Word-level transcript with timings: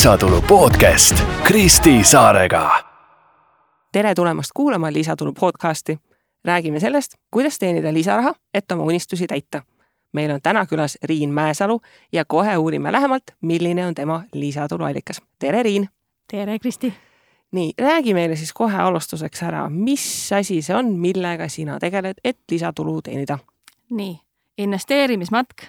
lisatulu 0.00 0.42
podcast 0.42 1.24
Kristi 1.42 2.04
Saarega. 2.04 2.84
tere 3.92 4.14
tulemast 4.14 4.50
kuulama 4.54 4.92
Lisatulu 4.92 5.32
podcasti. 5.32 5.98
räägime 6.44 6.80
sellest, 6.80 7.14
kuidas 7.30 7.58
teenida 7.58 7.92
lisaraha, 7.92 8.34
et 8.54 8.72
oma 8.72 8.82
unistusi 8.82 9.26
täita. 9.26 9.62
meil 10.12 10.30
on 10.30 10.40
täna 10.42 10.66
külas 10.66 10.98
Riin 11.02 11.30
Mäesalu 11.30 11.80
ja 12.12 12.24
kohe 12.24 12.56
uurime 12.56 12.92
lähemalt, 12.92 13.22
milline 13.40 13.86
on 13.86 13.94
tema 13.94 14.22
lisatuluallikas. 14.32 15.22
tere, 15.38 15.62
Riin. 15.62 15.88
tere, 16.30 16.58
Kristi. 16.58 16.94
nii, 17.50 17.72
räägi 17.78 18.14
meile 18.14 18.36
siis 18.36 18.52
kohe 18.52 18.76
alustuseks 18.76 19.42
ära, 19.42 19.68
mis 19.70 20.32
asi 20.32 20.62
see 20.62 20.76
on, 20.76 20.92
millega 20.92 21.48
sina 21.48 21.78
tegeled, 21.78 22.14
et 22.24 22.38
lisatulu 22.50 23.02
teenida? 23.02 23.38
nii, 23.90 24.20
investeerimismatk 24.58 25.62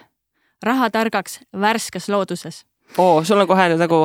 rahatargaks 0.62 1.40
värskes 1.60 2.08
looduses 2.08 2.71
oo, 2.98 3.24
sul 3.24 3.40
on 3.40 3.48
kohe 3.48 3.66
nüüd 3.72 3.80
nagu 3.80 4.02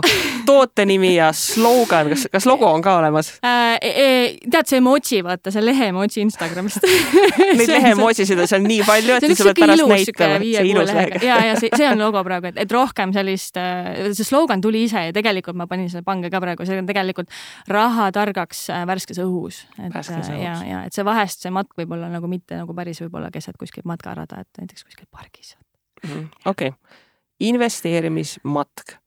toote 0.48 0.86
nimi 0.88 1.14
ja 1.16 1.30
slogan, 1.36 2.10
kas, 2.12 2.26
kas 2.32 2.48
logo 2.48 2.68
on 2.70 2.84
ka 2.86 2.98
olemas 3.00 3.34
äh,? 3.46 3.78
E, 3.78 4.06
tead 4.52 4.70
see 4.70 4.80
emoji, 4.82 5.20
vaata 5.26 5.52
see 5.54 5.64
lehe 5.64 5.90
emoji 5.92 6.22
Instagramist 6.24 6.86
Neid 7.60 7.72
lehe 7.72 7.94
emojisid 7.96 8.40
on 8.40 8.50
seal 8.50 8.64
nii 8.66 8.86
palju, 8.88 9.18
et 9.18 9.28
sa 9.38 9.50
pead 9.50 9.62
pärast 9.64 9.86
näitama. 9.92 10.40
see 10.44 10.66
ilus 10.72 10.94
lehe. 10.94 11.22
ja, 11.26 11.40
ja 11.50 11.58
see, 11.60 11.72
see 11.76 11.90
on 11.90 12.02
logo 12.02 12.24
praegu, 12.28 12.52
et, 12.52 12.62
et 12.64 12.76
rohkem 12.78 13.14
sellist, 13.16 13.60
äh, 13.62 14.08
see 14.18 14.28
slogan 14.28 14.64
tuli 14.64 14.86
ise 14.88 15.08
ja 15.10 15.16
tegelikult 15.16 15.60
ma 15.60 15.68
panin 15.70 15.92
selle 15.92 16.06
pange 16.08 16.32
ka 16.34 16.42
praegu, 16.44 16.68
see 16.68 16.80
on 16.80 16.90
tegelikult 16.90 17.34
raha 17.72 18.10
targaks 18.16 18.68
äh, 18.74 18.86
värskes 18.90 19.22
õhus. 19.24 19.64
värskes 19.82 20.32
õhus. 20.32 20.44
ja, 20.44 20.56
ja 20.68 20.86
et 20.88 20.96
see 20.96 21.06
vahest 21.08 21.44
see 21.46 21.54
matk 21.54 21.76
võib 21.80 21.98
olla 21.98 22.12
nagu 22.14 22.30
mitte 22.32 22.60
nagu 22.60 22.76
päris 22.78 23.04
võib-olla 23.04 23.32
keset 23.34 23.60
kuskilt 23.60 23.88
matkarada, 23.90 24.46
et 24.46 24.64
näiteks 24.64 24.88
kuskil 24.88 25.10
pargis. 25.12 25.58
Mhm, 26.06 26.32
okei 26.46 26.74
okay 26.74 27.06
investeerimismatk. 27.40 28.98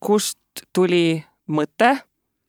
kust 0.00 0.38
tuli 0.72 1.24
mõte, 1.50 1.98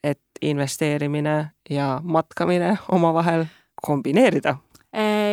et 0.03 0.21
investeerimine 0.41 1.51
ja 1.69 1.99
matkamine 2.03 2.77
omavahel 2.91 3.45
kombineerida? 3.81 4.55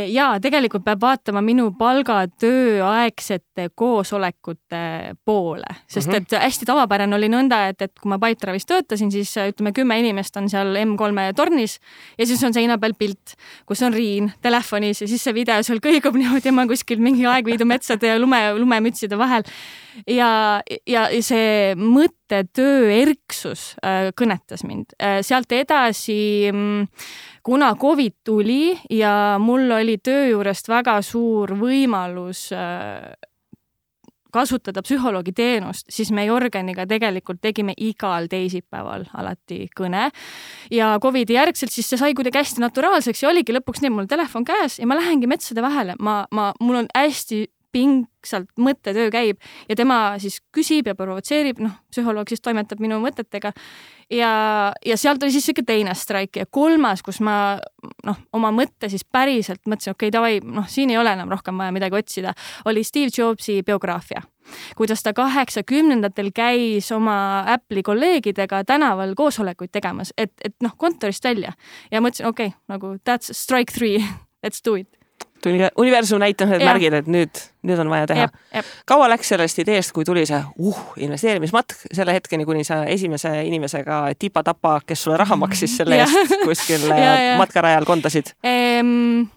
Äh, 0.06 0.12
ja 0.14 0.26
tegelikult 0.42 0.84
peab 0.86 1.02
vaatama 1.02 1.42
minu 1.44 1.70
palgatööaegsete 1.78 3.68
koosolekute 3.74 4.82
poole, 5.24 5.76
sest 5.88 6.10
mhm. 6.10 6.24
et 6.24 6.36
hästi 6.46 6.68
tavapärane 6.68 7.16
oli 7.16 7.30
nõnda, 7.32 7.66
et, 7.70 7.82
et 7.82 7.94
kui 8.00 8.10
ma 8.10 8.18
Pipedrive'is 8.22 8.68
töötasin, 8.68 9.12
siis 9.14 9.32
ütleme, 9.40 9.72
kümme 9.76 9.98
inimest 10.00 10.36
on 10.40 10.50
seal 10.52 10.74
M3-e 10.82 11.32
tornis 11.36 11.78
ja 12.18 12.28
siis 12.28 12.42
on 12.46 12.54
seina 12.56 12.78
peal 12.82 12.96
pilt, 12.98 13.36
kus 13.66 13.82
on 13.86 13.94
Riin 13.96 14.32
telefonis 14.42 15.02
ja 15.02 15.10
siis 15.10 15.24
see 15.24 15.34
video 15.36 15.62
seal 15.66 15.82
kõigub 15.84 16.16
niimoodi, 16.20 16.54
ma 16.54 16.66
kuskil 16.70 17.02
mingi 17.02 17.26
Aegviidu 17.30 17.68
metsade 17.68 18.14
ja 18.14 18.20
lume, 18.20 18.42
lumemütside 18.58 19.18
vahel 19.18 19.46
ja, 20.06 20.62
ja 20.86 21.06
see 21.24 21.74
mõttetöö 21.78 22.90
erksus 23.02 23.74
äh, 23.84 24.10
kõnetas 24.16 24.66
mind. 24.66 24.96
Äh, 25.00 25.20
sealt 25.26 25.52
edasi, 25.52 26.50
mm, 26.52 26.88
kuna 27.46 27.74
Covid 27.80 28.18
tuli 28.24 28.74
ja 28.90 29.36
mul 29.42 29.70
oli 29.78 29.98
töö 29.98 30.28
juurest 30.32 30.68
väga 30.68 31.00
suur 31.06 31.56
võimalus 31.60 32.48
äh, 32.56 33.14
kasutada 34.36 34.82
psühholoogi 34.84 35.32
teenust, 35.36 35.86
siis 35.92 36.10
me 36.14 36.26
Jorganiga 36.26 36.86
tegelikult 36.88 37.40
tegime 37.44 37.74
igal 37.80 38.28
teisipäeval 38.30 39.06
alati 39.16 39.66
kõne. 39.76 40.10
ja 40.70 40.96
Covidi 41.02 41.36
järgselt 41.36 41.72
siis 41.72 41.88
see 41.88 42.00
sai 42.00 42.14
kuidagi 42.16 42.42
hästi 42.42 42.64
naturaalseks 42.64 43.22
ja 43.22 43.30
oligi 43.30 43.54
lõpuks 43.56 43.82
nii, 43.82 43.92
mul 43.94 44.10
telefon 44.10 44.44
käes 44.44 44.80
ja 44.80 44.88
ma 44.88 44.98
lähengi 44.98 45.30
metsade 45.30 45.64
vahele, 45.64 45.96
ma, 46.00 46.24
ma, 46.34 46.50
mul 46.60 46.82
on 46.82 46.90
hästi 46.94 47.44
pingsalt 47.76 48.48
mõttetöö 48.60 49.10
käib 49.12 49.42
ja 49.68 49.76
tema 49.76 49.98
siis 50.22 50.40
küsib 50.54 50.88
ja 50.88 50.96
provotseerib, 50.96 51.60
noh, 51.62 51.76
psühholoog 51.92 52.30
siis 52.32 52.42
toimetab 52.44 52.80
minu 52.80 52.98
mõtetega. 53.02 53.52
ja, 54.10 54.30
ja 54.86 54.96
sealt 54.96 55.22
oli 55.22 55.34
siis 55.34 55.48
sihuke 55.48 55.64
teine 55.66 55.94
straik 55.94 56.38
ja 56.40 56.46
kolmas, 56.46 57.02
kus 57.02 57.20
ma 57.20 57.58
noh, 58.06 58.22
oma 58.32 58.52
mõtte 58.54 58.88
siis 58.92 59.04
päriselt 59.04 59.60
mõtlesin, 59.66 59.96
okei 59.96 60.08
okay,, 60.08 60.14
davai, 60.14 60.40
noh, 60.40 60.68
siin 60.68 60.90
ei 60.90 60.98
ole 60.98 61.12
enam 61.12 61.30
rohkem 61.32 61.58
vaja 61.58 61.74
midagi 61.74 61.98
otsida, 61.98 62.34
oli 62.64 62.84
Steve 62.84 63.12
Jobsi 63.12 63.60
biograafia. 63.66 64.22
Kuidas 64.78 65.02
ta 65.02 65.10
kaheksakümnendatel 65.12 66.30
käis 66.34 66.92
oma 66.94 67.16
Apple'i 67.50 67.82
kolleegidega 67.82 68.62
tänaval 68.64 69.16
koosolekuid 69.18 69.74
tegemas, 69.74 70.14
et, 70.16 70.32
et 70.44 70.54
noh, 70.62 70.76
kontorist 70.78 71.24
välja. 71.26 71.56
Ja 71.90 72.00
mõtlesin, 72.00 72.30
okei 72.30 72.54
okay,, 72.54 72.62
nagu 72.70 72.94
that's 73.02 73.34
strike 73.34 73.74
three, 73.74 73.98
let's 74.46 74.62
do 74.64 74.78
it 74.78 75.05
tuli 75.46 75.68
universum 75.78 76.20
näitas 76.22 76.50
need 76.50 76.64
märgid, 76.66 76.96
et 77.00 77.10
nüüd, 77.10 77.42
nüüd 77.66 77.82
on 77.82 77.90
vaja 77.92 78.08
teha. 78.10 78.28
kaua 78.88 79.08
läks 79.12 79.30
sellest 79.34 79.62
ideest, 79.62 79.94
kui 79.96 80.04
tuli 80.04 80.26
see 80.28 80.40
uh, 80.40 80.82
investeerimismatk 81.06 81.88
selle 81.92 82.16
hetkeni, 82.16 82.46
kuni 82.48 82.64
sa 82.66 82.82
esimese 82.90 83.32
inimesega 83.46 84.02
tipa-tapa, 84.18 84.80
kes 84.86 85.06
sulle 85.06 85.20
raha 85.22 85.38
maksis 85.38 85.78
selle 85.80 86.00
eest 86.02 86.38
kuskil 86.44 86.88
matkarajal 87.42 87.88
kondasid? 87.88 88.34
Ehm,? 88.44 89.28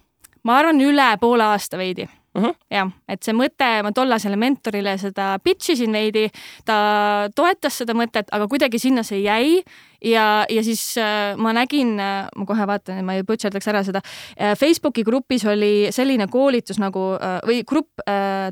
ma 0.44 0.62
arvan, 0.62 0.80
üle 0.82 1.12
poole 1.22 1.46
aasta 1.52 1.78
veidi. 1.78 2.08
Uh 2.38 2.44
-huh.. 2.44 2.56
jah, 2.72 2.90
et 3.10 3.24
see 3.26 3.34
mõte, 3.34 3.68
ma 3.84 3.92
tollasele 3.92 4.38
mentorile 4.38 4.98
seda 5.02 5.32
pitch 5.44 5.74
isin 5.74 5.92
veidi, 5.92 6.28
ta 6.66 7.30
toetas 7.36 7.82
seda 7.82 7.96
mõtet, 7.98 8.30
aga 8.32 8.48
kuidagi 8.48 8.80
sinna 8.80 9.04
see 9.04 9.24
jäi 9.24 9.64
ja, 10.06 10.46
ja 10.50 10.64
siis 10.64 10.98
äh, 10.98 11.38
ma 11.38 11.54
nägin, 11.54 12.00
äh, 12.00 12.28
ma 12.36 12.46
kohe 12.48 12.68
vaatan, 12.68 13.04
ma 13.06 13.16
ei 13.18 13.24
butšerdaks 13.28 13.70
ära 13.72 13.84
seda 13.86 14.02
äh,, 14.02 14.56
Facebooki 14.60 15.04
grupis 15.04 15.46
oli 15.50 15.90
selline 15.96 16.28
koolitus 16.32 16.80
nagu 16.80 17.02
või 17.46 17.62
grupp 17.68 18.02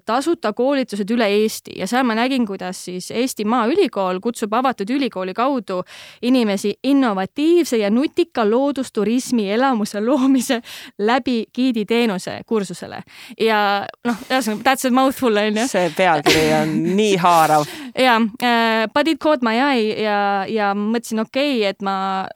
tasuta 0.06 0.52
koolitused 0.56 1.10
üle 1.14 1.28
Eesti 1.42 1.78
ja 1.80 1.88
seal 1.88 2.06
ma 2.08 2.16
nägin, 2.18 2.46
kuidas 2.48 2.80
siis 2.88 3.10
Eesti 3.12 3.46
Maaülikool 3.48 4.20
kutsub 4.24 4.54
avatud 4.54 4.90
ülikooli 4.90 5.34
kaudu 5.38 5.82
inimesi 6.22 6.74
innovatiivse 6.84 7.78
ja 7.82 7.90
nutika 7.94 8.46
loodusturismi 8.50 9.50
elamuse 9.52 10.02
loomise 10.02 10.62
läbi 11.00 11.46
giiditeenuse 11.56 12.40
kursusele 12.46 13.02
ja 13.42 13.60
noh, 14.08 14.24
ühesõnaga 14.30 14.64
that's 14.64 14.88
a 14.88 14.92
mouthful 14.92 15.38
onju. 15.38 15.68
see 15.68 15.92
pealkiri 15.96 16.48
on 16.62 16.76
nii 16.98 17.16
haarav. 17.22 17.68
ja 18.08 18.18
äh,, 18.44 18.88
but 18.94 19.08
it 19.08 19.20
caught 19.20 19.46
my 19.46 19.56
eye 19.56 20.02
ja, 20.04 20.20
ja 20.50 20.74
mõtlesin, 20.78 21.22
okei 21.24 21.37
okei 21.38 21.58
okay,, 21.60 21.70
et 21.70 21.86
ma 21.86 22.28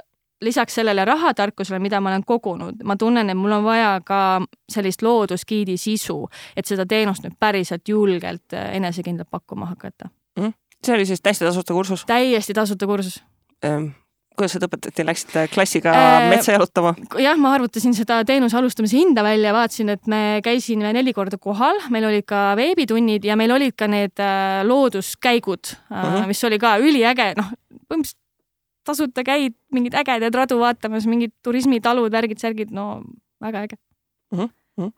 lisaks 0.42 0.76
sellele 0.80 1.06
rahatarkusele, 1.06 1.80
mida 1.80 2.02
ma 2.02 2.10
olen 2.10 2.24
kogunud, 2.26 2.82
ma 2.84 2.96
tunnen, 2.98 3.30
et 3.30 3.38
mul 3.38 3.54
on 3.60 3.64
vaja 3.66 3.94
ka 4.06 4.42
sellist 4.72 5.04
loodusgiidi 5.06 5.78
sisu, 5.78 6.24
et 6.58 6.66
seda 6.66 6.86
teenust 6.90 7.26
nüüd 7.26 7.38
päriselt 7.40 7.90
julgelt 7.90 8.58
äh, 8.58 8.76
enesekindlalt 8.80 9.30
pakkuma 9.30 9.70
hakata 9.74 10.10
mm.. 10.40 10.54
see 10.86 10.96
oli 10.96 11.06
siis 11.10 11.22
täiesti 11.22 11.46
tasuta 11.46 11.74
kursus? 11.78 12.06
täiesti 12.10 12.58
tasuta 12.58 12.90
kursus 12.90 13.22
ähm 13.66 13.92
kuidas 14.38 14.56
seda 14.56 14.68
õpetati, 14.70 15.04
läksite 15.06 15.44
klassiga 15.52 15.92
äh, 15.94 16.28
metsa 16.32 16.56
jalutama? 16.56 16.94
jah, 17.22 17.38
ma 17.42 17.52
arvutasin 17.58 17.94
seda 17.96 18.22
teenuse 18.28 18.58
alustamise 18.58 18.98
hinda 18.98 19.24
välja, 19.26 19.54
vaatasin, 19.56 19.92
et 19.94 20.08
me 20.12 20.40
käisime 20.46 20.94
neli 20.96 21.14
korda 21.14 21.38
kohal, 21.42 21.82
meil 21.94 22.08
olid 22.10 22.26
ka 22.30 22.52
veebitunnid 22.58 23.28
ja 23.28 23.38
meil 23.40 23.54
olid 23.58 23.76
ka 23.78 23.90
need 23.92 24.24
äh, 24.24 24.62
looduskäigud 24.68 25.76
uh, 25.76 25.78
äh, 25.92 26.02
-huh. 26.02 26.20
Mhm. 26.22 26.32
mis 26.32 26.44
oli 26.48 26.60
ka 26.60 26.78
üliäge, 26.82 27.34
noh, 27.38 27.54
põhimõtteliselt 27.92 28.21
tasuta 28.88 29.24
käid 29.24 29.56
mingeid 29.74 29.98
ägedaid 30.02 30.36
radu 30.36 30.60
vaatamas, 30.62 31.08
mingid 31.10 31.34
turismitalud, 31.44 32.12
värgid-särgid, 32.14 32.72
no 32.76 33.04
väga 33.42 33.66
äge 33.68 33.78
mm. 34.32 34.50
-hmm. 34.80 34.92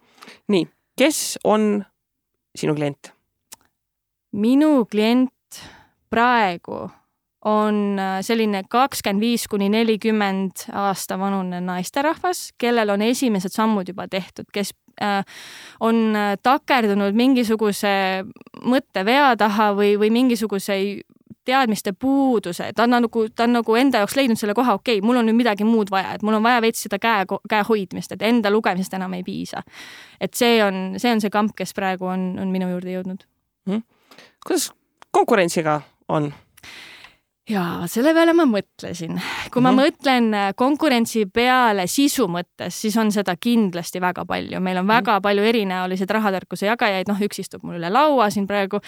nii, 0.47 0.67
kes 0.97 1.39
on 1.43 1.85
sinu 2.55 2.75
klient? 2.75 3.13
minu 4.31 4.85
klient 4.85 5.61
praegu 6.09 6.89
on 7.45 7.99
äh, 7.99 8.21
selline 8.23 8.63
kakskümmend 8.71 9.21
viis 9.21 9.47
kuni 9.51 9.67
nelikümmend 9.69 10.67
aasta 10.71 11.17
vanune 11.19 11.59
naisterahvas, 11.61 12.53
kellel 12.57 12.93
on 12.93 13.03
esimesed 13.03 13.51
sammud 13.51 13.89
juba 13.91 14.07
tehtud, 14.07 14.47
kes 14.53 14.71
äh, 15.03 15.25
on 15.83 16.15
äh, 16.15 16.35
takerdunud 16.43 17.15
mingisuguse 17.19 18.23
mõttevea 18.63 19.33
taha 19.37 19.73
või, 19.75 19.97
või 19.99 20.13
mingisuguse 20.15 20.79
teadmiste 21.45 21.93
puuduse, 21.93 22.71
ta 22.75 22.83
on 22.83 22.95
nagu, 22.97 23.25
ta 23.35 23.43
on 23.43 23.57
nagu 23.57 23.75
enda 23.75 24.03
jaoks 24.03 24.15
leidnud 24.15 24.39
selle 24.39 24.55
koha, 24.57 24.77
okei 24.79 24.97
okay,, 24.97 25.05
mul 25.05 25.19
on 25.19 25.27
nüüd 25.27 25.39
midagi 25.39 25.67
muud 25.67 25.91
vaja, 25.91 26.13
et 26.15 26.23
mul 26.23 26.37
on 26.37 26.43
vaja 26.43 26.61
veits 26.63 26.85
seda 26.85 26.99
käe, 27.03 27.25
käe 27.49 27.65
hoidmist, 27.67 28.15
et 28.15 28.23
enda 28.23 28.51
lugemisest 28.53 28.95
enam 28.99 29.13
ei 29.17 29.23
piisa. 29.23 29.63
et 30.21 30.33
see 30.33 30.63
on, 30.63 30.95
see 30.97 31.11
on 31.11 31.21
see 31.21 31.33
kamp, 31.33 31.55
kes 31.57 31.73
praegu 31.73 32.07
on, 32.07 32.33
on 32.39 32.51
minu 32.53 32.69
juurde 32.71 32.95
jõudnud 32.95 33.27
hmm.. 33.69 33.83
kuidas 34.45 34.71
konkurentsiga 35.11 35.81
on? 36.07 36.31
Ja 37.49 37.63
selle 37.91 38.13
peale 38.15 38.33
ma 38.35 38.45
mõtlesin. 38.47 39.19
kui 39.51 39.61
mm 39.61 39.65
-hmm. 39.67 39.75
ma 39.75 39.83
mõtlen 39.83 40.33
äh, 40.33 40.53
konkurentsi 40.55 41.25
peale 41.25 41.87
sisu 41.87 42.27
mõttes, 42.27 42.71
siis 42.81 42.97
on 42.97 43.11
seda 43.11 43.35
kindlasti 43.35 44.01
väga 44.01 44.25
palju, 44.25 44.59
meil 44.59 44.77
on 44.77 44.87
väga 44.87 45.11
mm 45.11 45.17
-hmm. 45.17 45.21
palju 45.21 45.43
erinäoliseid 45.43 46.09
rahatarkuse 46.09 46.65
jagajaid, 46.65 47.07
noh, 47.07 47.21
üks 47.21 47.39
istub 47.39 47.63
mul 47.63 47.75
üle 47.75 47.89
laua 47.89 48.29
siin 48.29 48.47
praegu 48.47 48.79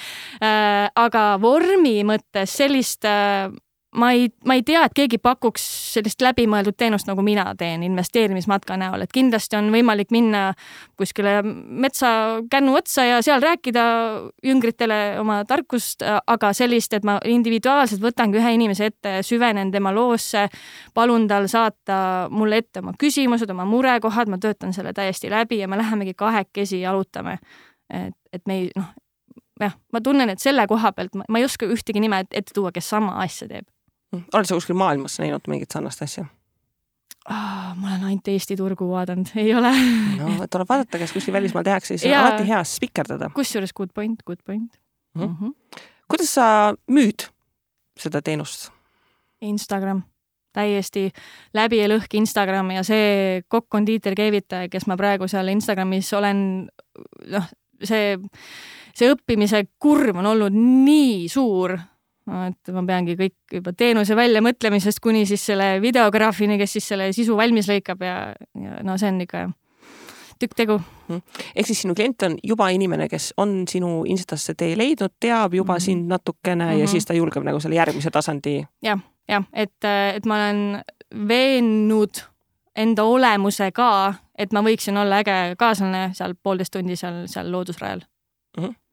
äh,. 0.41 0.89
aga 0.95 1.37
vormi 1.41 2.03
mõttes 2.03 2.55
sellist 2.57 3.05
äh, 3.05 3.51
ma 3.95 4.11
ei, 4.11 4.29
ma 4.45 4.55
ei 4.57 4.63
tea, 4.63 4.83
et 4.85 4.93
keegi 4.95 5.17
pakuks 5.23 5.63
sellist 5.95 6.21
läbimõeldud 6.23 6.75
teenust, 6.77 7.07
nagu 7.09 7.23
mina 7.25 7.45
teen 7.57 7.83
investeerimismatka 7.87 8.77
näol, 8.79 9.05
et 9.05 9.13
kindlasti 9.15 9.57
on 9.59 9.69
võimalik 9.73 10.11
minna 10.13 10.49
kuskile 10.99 11.37
metsa 11.43 12.09
kännu 12.51 12.75
otsa 12.79 13.05
ja 13.07 13.21
seal 13.25 13.43
rääkida 13.43 13.85
jüngritele 14.45 14.99
oma 15.21 15.41
tarkust, 15.47 16.03
aga 16.03 16.51
sellist, 16.57 16.93
et 16.97 17.07
ma 17.07 17.17
individuaalselt 17.25 18.03
võtangi 18.03 18.39
ühe 18.41 18.55
inimese 18.57 18.91
ette, 18.91 19.17
süvenen 19.25 19.71
tema 19.73 19.93
loosse, 19.95 20.47
palun 20.93 21.29
tal 21.31 21.47
saata 21.51 21.99
mulle 22.31 22.63
ette 22.63 22.83
oma 22.83 22.95
küsimused, 22.99 23.49
oma 23.51 23.67
murekohad, 23.69 24.31
ma 24.31 24.41
töötan 24.41 24.75
selle 24.75 24.93
täiesti 24.93 25.31
läbi 25.31 25.61
ja 25.63 25.69
me 25.71 25.79
lähemegi 25.79 26.13
kahekesi 26.17 26.81
jalutame. 26.83 27.39
et, 27.93 28.15
et 28.33 28.41
me 28.47 28.55
ei, 28.57 28.69
noh, 28.75 28.89
jah, 29.61 29.75
ma 29.93 30.01
tunnen, 30.01 30.29
et 30.29 30.41
selle 30.41 30.65
koha 30.67 30.91
pealt 30.91 31.15
ma, 31.15 31.27
ma 31.29 31.39
ei 31.39 31.45
oska 31.45 31.69
ühtegi 31.69 32.01
nime 32.01 32.23
ette 32.25 32.51
tuua, 32.53 32.73
kes 32.75 32.89
sama 32.89 33.19
asja 33.23 33.47
teeb 33.47 33.69
oled 34.33 34.49
sa 34.49 34.57
kuskil 34.57 34.77
maailmas 34.79 35.19
näinud 35.21 35.47
mingit 35.51 35.71
sarnast 35.71 36.01
asja? 36.05 36.25
Oh, 37.25 37.71
ma 37.79 37.87
olen 37.89 38.03
ainult 38.05 38.27
Eesti 38.29 38.53
turgu 38.59 38.85
vaadanud, 38.91 39.31
ei 39.41 39.49
ole. 39.57 39.71
no 40.19 40.47
tuleb 40.51 40.69
vaadata, 40.69 40.99
kas 41.01 41.13
kuskil 41.15 41.33
välismaal 41.33 41.65
tehakse, 41.65 41.97
siis 41.97 42.11
on 42.11 42.19
alati 42.19 42.47
hea 42.47 42.63
spikerdada. 42.63 43.31
kusjuures 43.33 43.73
good 43.73 43.93
point, 43.93 44.21
good 44.25 44.43
point 44.45 44.77
mm. 45.15 45.21
-hmm. 45.21 45.27
Mm 45.27 45.37
-hmm. 45.41 45.81
kuidas 46.07 46.33
sa 46.33 46.75
müüd 46.91 47.29
seda 47.99 48.21
teenust? 48.21 48.69
Instagram, 49.41 50.03
täiesti 50.53 51.11
läbi 51.53 51.77
ja 51.77 51.87
lõhki 51.87 52.19
Instagram 52.21 52.71
ja 52.71 52.83
see 52.83 53.41
kokk-kondiiter 53.47 54.15
keevitaja, 54.15 54.69
kes 54.69 54.87
ma 54.87 54.97
praegu 54.97 55.27
seal 55.27 55.47
Instagramis 55.47 56.13
olen, 56.13 56.69
noh, 57.27 57.49
see, 57.83 58.17
see 58.95 59.11
õppimise 59.11 59.65
kurv 59.79 60.17
on 60.21 60.25
olnud 60.25 60.53
nii 60.53 61.29
suur 61.29 61.77
et 62.25 62.73
ma 62.73 62.81
peangi 62.87 63.13
kõik 63.19 63.57
juba 63.59 63.73
teenuse 63.77 64.15
väljamõtlemisest 64.17 64.99
kuni 65.03 65.25
siis 65.29 65.43
selle 65.45 65.75
videograafini, 65.81 66.57
kes 66.57 66.77
siis 66.77 66.87
selle 66.93 67.11
sisu 67.13 67.37
valmis 67.37 67.69
lõikab 67.69 68.01
ja, 68.01 68.17
ja 68.61 68.81
no 68.85 68.97
see 68.97 69.11
on 69.13 69.21
ikka 69.21 69.45
tükk 70.41 70.55
tegu. 70.57 70.79
Mhm. 71.07 71.21
ehk 71.55 71.67
siis 71.67 71.81
sinu 71.81 71.95
klient 71.95 72.23
on 72.23 72.37
juba 72.43 72.69
inimene, 72.73 73.07
kes 73.09 73.33
on 73.37 73.67
sinu 73.69 74.03
Instasse 74.09 74.55
tee 74.57 74.77
leidnud, 74.77 75.13
teab 75.19 75.53
juba 75.53 75.73
mm 75.73 75.77
-hmm. 75.77 75.85
sind 75.85 76.07
natukene 76.07 76.65
mm 76.65 76.71
-hmm. 76.71 76.79
ja 76.79 76.85
mhm. 76.85 76.91
siis 76.91 77.05
ta 77.05 77.13
julgeb 77.13 77.43
nagu 77.43 77.59
selle 77.59 77.75
järgmise 77.75 78.11
tasandi. 78.11 78.65
jah, 78.81 78.99
jah, 79.29 79.43
et, 79.53 79.83
et 80.15 80.25
ma 80.25 80.35
olen 80.35 80.83
veennud 81.27 82.23
enda 82.75 83.03
olemuse 83.03 83.71
ka, 83.71 84.13
et 84.37 84.53
ma 84.53 84.61
võiksin 84.61 84.97
olla 84.97 85.17
äge 85.17 85.55
kaaslane 85.57 86.09
seal 86.13 86.33
poolteist 86.43 86.71
tundi 86.71 86.95
seal, 86.95 87.27
seal 87.27 87.51
loodusrajal 87.51 88.01
mm. 88.57 88.63
-hmm 88.63 88.84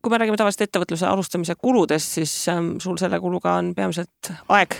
kui 0.00 0.12
me 0.12 0.20
räägime 0.20 0.38
tavaliselt 0.40 0.68
ettevõtluse 0.68 1.06
alustamise 1.08 1.56
kuludest, 1.60 2.16
siis 2.18 2.32
ähm, 2.52 2.72
sul 2.80 2.96
selle 3.00 3.20
kuluga 3.20 3.58
on 3.60 3.74
peamiselt 3.76 4.32
aeg. 4.48 4.76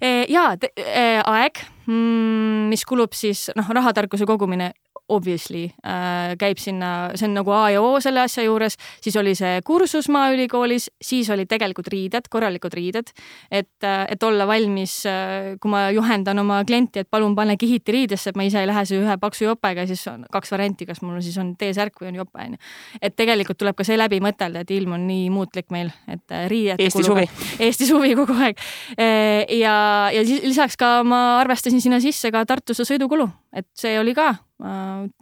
E, 0.00 0.24
ja 0.32 0.46
e, 0.56 1.04
aeg, 1.20 1.60
mm, 1.86 2.70
mis 2.72 2.84
kulub 2.88 3.16
siis 3.16 3.50
noh, 3.58 3.68
rahatarkuse 3.76 4.28
kogumine 4.28 4.72
obviously 5.08 5.64
äh, 5.84 6.32
käib 6.40 6.58
sinna, 6.60 7.10
see 7.18 7.28
on 7.28 7.34
nagu 7.36 7.52
A 7.52 7.68
ja 7.74 7.82
O 7.84 7.98
selle 8.00 8.22
asja 8.24 8.44
juures, 8.46 8.76
siis 9.04 9.16
oli 9.20 9.34
see 9.36 9.58
kursus 9.66 10.08
Maaülikoolis, 10.12 10.88
siis 11.02 11.28
olid 11.32 11.50
tegelikult 11.50 11.90
riided, 11.92 12.28
korralikud 12.32 12.72
riided, 12.76 13.12
et, 13.50 13.74
äh, 13.84 14.06
et 14.08 14.22
olla 14.24 14.46
valmis, 14.48 14.96
äh, 15.08 15.54
kui 15.60 15.72
ma 15.72 15.86
juhendan 15.92 16.40
oma 16.40 16.62
klienti, 16.64 17.04
et 17.04 17.10
palun 17.10 17.36
pane 17.36 17.58
kihiti 17.60 17.92
riidesse, 17.92 18.32
et 18.32 18.40
ma 18.40 18.48
ise 18.48 18.62
ei 18.62 18.70
lähe 18.70 18.86
see 18.88 19.02
ühe 19.02 19.18
paksu 19.20 19.48
jopega, 19.50 19.84
siis 19.90 20.06
on 20.08 20.24
kaks 20.32 20.54
varianti, 20.56 20.88
kas 20.88 21.02
mul 21.04 21.20
siis 21.24 21.36
on 21.42 21.52
T-särk 21.60 22.00
või 22.00 22.14
on 22.14 22.22
jope, 22.22 22.40
onju. 22.46 22.60
et 23.02 23.16
tegelikult 23.16 23.60
tuleb 23.60 23.76
ka 23.76 23.84
see 23.84 24.00
läbi 24.00 24.22
mõtelda, 24.24 24.64
et 24.64 24.72
ilm 24.72 24.96
on 24.96 25.06
nii 25.10 25.28
muutlik 25.34 25.68
meil, 25.74 25.92
et 26.08 26.24
äh, 26.32 26.48
riided 26.48 26.80
Eesti 26.80 27.04
suvi. 27.04 27.28
Eesti 27.60 27.90
suvi 27.92 28.16
kogu 28.16 28.40
aeg. 28.40 28.60
ja, 28.96 29.76
ja 30.14 30.24
siis 30.24 30.42
lisaks 30.48 30.80
ka 30.80 30.96
ma 31.04 31.40
arvestasin 31.42 31.82
sinna 31.84 32.00
sisse 32.00 32.32
ka 32.32 32.46
Tartusse 32.48 32.86
sõidukulu, 32.88 33.28
et 33.54 33.68
see 33.78 33.98
oli 34.00 34.14
ka 34.14 34.34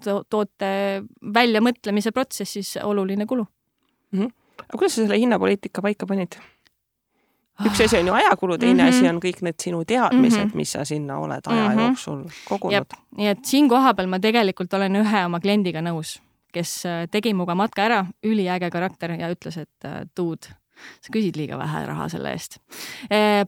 to 0.05 0.23
toote 0.31 0.70
väljamõtlemise 1.34 2.12
protsessis 2.12 2.76
oluline 2.82 3.26
kulu 3.26 3.44
mm. 3.44 4.20
-hmm. 4.20 4.32
aga 4.69 4.79
kuidas 4.79 4.96
sa 4.96 5.02
selle 5.02 5.19
hinnapoliitika 5.19 5.82
paika 5.82 6.06
panid? 6.06 6.38
üks 7.67 7.81
asi 7.84 7.99
on 7.99 8.06
ju 8.06 8.14
ajakulu, 8.14 8.58
teine 8.58 8.82
mm 8.82 8.88
-hmm. 8.88 8.96
asi 8.96 9.08
on 9.08 9.20
kõik 9.20 9.43
need 9.43 9.61
sinu 9.61 9.84
teadmised 9.84 10.44
mm, 10.44 10.50
-hmm. 10.50 10.56
mis 10.56 10.73
sa 10.73 10.84
sinna 10.84 11.19
oled 11.19 11.46
aja 11.46 11.69
mm 11.69 11.76
-hmm. 11.76 11.81
jooksul 11.81 12.25
kogunud. 12.49 12.87
nii 13.17 13.29
et 13.29 13.44
siin 13.44 13.69
kohapeal 13.69 14.06
ma 14.06 14.20
tegelikult 14.20 14.75
olen 14.75 14.96
ühe 14.96 15.25
oma 15.26 15.40
kliendiga 15.40 15.81
nõus, 15.81 16.20
kes 16.52 16.87
äh, 16.87 17.08
tegi 17.11 17.35
minuga 17.35 17.55
matka 17.55 17.82
ära, 17.82 18.06
üliäge 18.23 18.70
karakter 18.70 19.11
ja 19.11 19.31
ütles, 19.31 19.58
et 19.58 19.85
äh, 19.85 20.06
dude 20.17 20.46
sa 21.00 21.12
küsid 21.12 21.37
liiga 21.37 21.58
vähe 21.58 21.87
raha 21.87 22.08
selle 22.08 22.32
eest. 22.32 22.58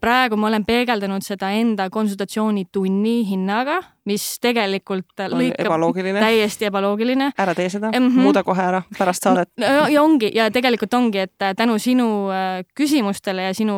Praegu 0.01 0.37
ma 0.37 0.47
olen 0.47 0.65
peegeldanud 0.65 1.23
seda 1.23 1.51
enda 1.51 1.91
konsultatsioonitunni 1.91 3.27
hinnaga, 3.29 3.81
mis 4.09 4.27
tegelikult 4.43 5.25
lõikab 5.33 5.67
ebaloogiline. 5.67 6.21
täiesti 6.21 6.69
ebaloogiline. 6.69 7.31
ära 7.39 7.55
tee 7.55 7.69
seda 7.73 7.91
mm, 7.93 8.09
-hmm. 8.09 8.29
muuda 8.29 8.45
kohe 8.45 8.62
ära 8.62 8.83
pärast 8.99 9.23
saadet. 9.23 9.51
ja 9.59 10.03
ongi 10.03 10.31
ja 10.35 10.51
tegelikult 10.51 10.95
ongi, 10.95 11.19
et 11.19 11.56
tänu 11.56 11.79
sinu 11.79 12.31
äh, 12.31 12.65
küsimustele 12.75 13.51
ja 13.51 13.55
sinu 13.55 13.77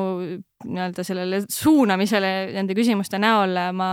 nii-öelda 0.65 1.05
sellele 1.05 1.41
suunamisele 1.51 2.31
nende 2.55 2.75
küsimuste 2.75 3.19
näol 3.21 3.53
ma 3.77 3.89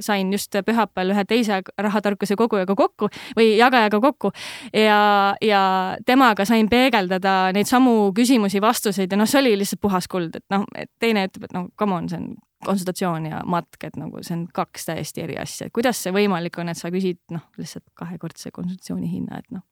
sain 0.00 0.30
just 0.32 0.54
pühapäeval 0.66 1.10
ühe 1.14 1.24
teise 1.28 1.60
rahatarkuse 1.78 2.36
kogujaga 2.38 2.76
kokku 2.78 3.08
või 3.36 3.56
jagajaga 3.58 4.00
kokku 4.00 4.30
ja, 4.72 5.34
ja 5.42 5.62
temaga 6.06 6.46
sain 6.48 6.68
peegeldada 6.70 7.52
neid 7.52 7.68
samu 7.70 8.12
küsimusi, 8.16 8.62
vastuseid 8.62 9.12
ja 9.12 9.18
noh, 9.18 9.28
see 9.28 9.42
oli 9.42 9.56
lihtsalt 9.58 9.82
puhas 9.82 10.08
kuld, 10.08 10.38
et 10.38 10.46
noh, 10.54 10.66
teine 11.02 11.26
ütleb, 11.28 11.48
et 11.48 11.56
noh, 11.56 11.68
come 11.78 11.98
on, 11.98 12.08
see 12.08 12.20
on 12.20 12.34
konsultatsioon 12.66 13.28
ja 13.30 13.42
matk, 13.48 13.78
et 13.84 13.96
nagu 14.00 14.22
see 14.24 14.36
on 14.38 14.46
kaks 14.54 14.88
täiesti 14.90 15.24
eri 15.24 15.38
asja, 15.40 15.68
et 15.68 15.74
kuidas 15.74 16.00
see 16.04 16.14
võimalik 16.14 16.58
on, 16.62 16.72
et 16.72 16.80
sa 16.80 16.90
küsid 16.94 17.20
noh, 17.34 17.46
lihtsalt 17.60 17.86
kahekordse 17.98 18.52
konsultatsiooni 18.54 19.10
hinna, 19.10 19.40
et 19.42 19.54
noh 19.54 19.64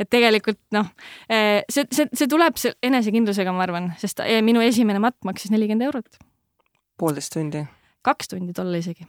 et 0.00 0.08
tegelikult 0.12 0.60
noh, 0.76 0.90
eh, 1.32 1.62
see, 1.72 1.86
see, 1.94 2.08
see 2.16 2.28
tuleb 2.30 2.58
enesekindlusega, 2.84 3.54
ma 3.56 3.64
arvan, 3.64 3.92
sest 4.00 4.20
eh, 4.24 4.40
minu 4.44 4.60
esimene 4.64 5.00
matt 5.02 5.16
maksis 5.24 5.52
nelikümmend 5.52 5.88
eurot. 5.88 6.20
poolteist 7.00 7.32
tundi? 7.36 7.64
kaks 8.04 8.32
tundi 8.32 8.52
tolle 8.56 8.80
isegi 8.80 9.06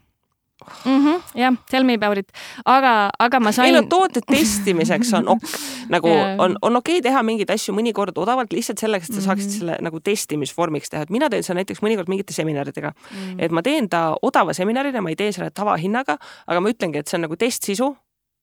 mm. 0.86 1.06
-hmm, 1.06 1.22
jah, 1.36 1.56
tell 1.70 1.84
me 1.84 1.94
about 1.94 2.18
it, 2.18 2.32
aga, 2.66 3.10
aga 3.20 3.40
ma 3.40 3.52
sain. 3.52 3.76
ei 3.76 3.82
no 3.82 3.88
toote 3.90 4.22
testimiseks 4.28 5.14
on 5.14 5.28
ok, 5.28 5.48
nagu 5.90 6.08
yeah. 6.14 6.36
on, 6.40 6.58
on 6.62 6.76
okei 6.76 7.00
okay 7.00 7.10
teha 7.10 7.24
mingeid 7.24 7.50
asju 7.50 7.76
mõnikord 7.76 8.18
odavalt 8.18 8.54
lihtsalt 8.54 8.80
selleks, 8.80 9.10
et 9.10 9.16
sa 9.16 9.22
saaksid 9.22 9.48
mm 9.48 9.54
-hmm. 9.54 9.60
selle 9.60 9.78
nagu 9.82 10.00
testimisvormiks 10.00 10.90
teha, 10.90 11.04
et 11.04 11.10
mina 11.10 11.30
teen 11.30 11.44
seda 11.44 11.60
näiteks 11.60 11.82
mõnikord 11.82 12.10
mingite 12.10 12.34
seminaridega 12.34 12.92
mm. 12.92 13.18
-hmm. 13.18 13.44
et 13.46 13.52
ma 13.52 13.62
teen 13.62 13.90
ta 13.90 14.16
odava 14.22 14.54
seminarina, 14.54 15.02
ma 15.02 15.10
ei 15.10 15.16
tee 15.16 15.32
selle 15.32 15.50
tavahinnaga, 15.50 16.18
aga 16.48 16.60
ma 16.60 16.70
ütlengi, 16.70 16.98
et 16.98 17.08
see 17.08 17.18
on 17.18 17.22
nagu 17.22 17.36
testsisu 17.36 17.96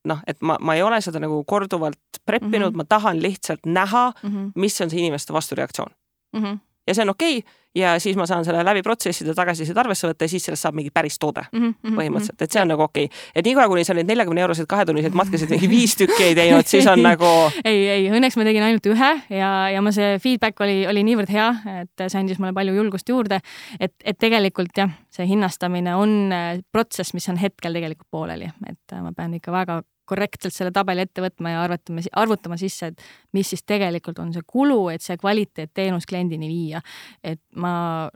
noh, 0.09 0.21
et 0.27 0.41
ma, 0.41 0.57
ma 0.61 0.77
ei 0.77 0.83
ole 0.83 1.01
seda 1.05 1.21
nagu 1.23 1.41
korduvalt 1.49 2.23
preppinud 2.27 2.71
mm, 2.71 2.75
-hmm. 2.75 2.77
ma 2.77 2.85
tahan 2.85 3.23
lihtsalt 3.23 3.67
näha 3.67 4.13
mm, 4.23 4.31
-hmm. 4.31 4.53
mis 4.55 4.81
on 4.81 4.91
see 4.91 5.01
inimeste 5.01 5.33
vastureaktsioon 5.33 5.91
mm. 6.33 6.43
-hmm. 6.43 6.59
ja 6.87 6.95
see 6.95 7.03
on 7.03 7.09
okei 7.11 7.39
okay, 7.39 7.53
ja 7.79 7.95
siis 8.03 8.17
ma 8.19 8.27
saan 8.27 8.45
selle 8.47 8.65
läbi 8.67 8.83
protsessida, 8.87 9.35
tagasisidet 9.37 9.79
arvesse 9.79 10.09
võtta 10.09 10.27
ja 10.27 10.33
siis 10.33 10.47
sellest 10.49 10.67
saab 10.67 10.77
mingi 10.79 10.91
päris 10.95 11.19
toode 11.19 11.45
mm 11.53 11.67
-hmm. 11.69 11.97
põhimõtteliselt, 11.99 12.43
et 12.43 12.55
see 12.55 12.63
on 12.63 12.73
nagu 12.73 12.85
okei 12.87 13.09
okay.. 13.09 13.19
et 13.35 13.47
niikaua, 13.47 13.69
kuni 13.71 13.85
sa 13.85 13.95
neid 13.97 14.09
neljakümne 14.11 14.45
euroseid 14.45 14.69
kahetunniseid 14.71 15.17
matkasid 15.19 15.51
mingi 15.51 15.71
viis 15.71 15.97
tükki 15.97 16.31
ei 16.31 16.35
teinud, 16.39 16.67
siis 16.67 16.87
on 16.87 17.03
nagu. 17.11 17.27
ei, 17.65 17.89
ei 17.89 18.09
õnneks 18.11 18.39
ma 18.39 18.49
tegin 18.49 18.67
ainult 18.69 18.87
ühe 18.87 19.13
ja, 19.31 19.53
ja 19.75 19.83
ma 19.83 19.93
see 19.95 20.19
feedback 20.23 20.61
oli, 20.65 20.87
oli 20.87 21.05
niivõrd 21.05 21.33
hea, 21.33 21.51
et 21.83 22.07
see 22.09 22.21
andis 22.21 22.39
mulle 22.39 22.53
palju 22.57 22.75
julgust 22.75 23.09
juurde. 23.09 23.41
et, 23.81 23.95
et 24.05 24.19
tegelikult 24.19 24.77
jah, 24.77 24.91
see 25.11 25.27
hinnastamine 25.27 25.95
on 25.95 26.33
äh, 26.33 26.59
protsess, 26.73 27.15
mis 27.15 27.29
on 27.29 27.37
hetkel 27.37 27.73
tegelikult 27.73 28.11
pooleli, 28.11 28.51
et 28.67 28.93
äh, 28.93 29.03
ma 29.03 29.13
pean 29.17 29.35
ikka 29.35 29.53
väga 29.53 29.83
korrektselt 30.09 30.55
selle 30.55 30.73
tabeli 30.75 31.05
ette 31.05 31.25
võtma 31.25 31.55
ja 31.55 31.63
arvatama, 31.67 32.05
arvutama 32.23 32.59
sisse, 32.61 32.93
et 32.93 33.37
mis 33.37 33.49
siis 33.53 33.65
tegelikult 33.69 34.19
on 34.23 34.33
see 34.35 34.47
kulu, 34.47 34.89
et 34.95 35.05
see 35.05 35.19
kvaliteetteenus 35.21 36.09
kliendini 36.09 36.49
viia. 36.51 36.83
et 37.23 37.41
ma, 37.57 38.09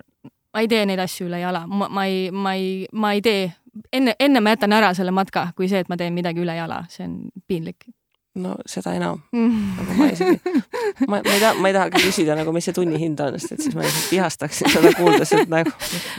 ma 0.52 0.62
ei 0.62 0.68
tee 0.68 0.84
neid 0.88 1.02
asju 1.02 1.28
üle 1.28 1.42
jala, 1.42 1.66
ma, 1.66 2.06
ei, 2.06 2.30
ma 2.30 2.54
ei, 2.58 2.86
ma 2.92 3.14
ei 3.16 3.24
tee, 3.24 3.48
enne, 3.92 4.16
enne 4.20 4.40
ma 4.40 4.56
jätan 4.56 4.76
ära 4.76 4.92
selle 4.94 5.14
matka, 5.14 5.50
kui 5.56 5.68
see, 5.68 5.82
et 5.84 5.92
ma 5.92 5.98
teen 6.00 6.14
midagi 6.16 6.42
üle 6.42 6.56
jala, 6.56 6.84
see 6.92 7.08
on 7.08 7.18
piinlik 7.46 7.88
no 8.40 8.54
seda 8.68 8.94
enam 8.96 9.20
mm.. 9.32 9.64
nagu 9.76 9.96
ma 9.98 10.06
isegi, 10.12 10.38
ma, 11.10 11.18
ma 11.18 11.34
ei 11.34 11.42
taha, 11.42 11.52
ma 11.60 11.68
ei 11.68 11.76
tahagi 11.76 12.04
küsida 12.06 12.36
nagu, 12.38 12.54
mis 12.56 12.68
see 12.68 12.76
tunnihind 12.76 13.20
on, 13.20 13.36
sest 13.40 13.58
et 13.58 13.66
siis 13.66 13.76
ma 13.76 13.84
vihastaksin 13.84 14.72
seda 14.72 14.94
kuuldes, 14.96 15.34
et 15.36 15.52
nagu, 15.52 15.74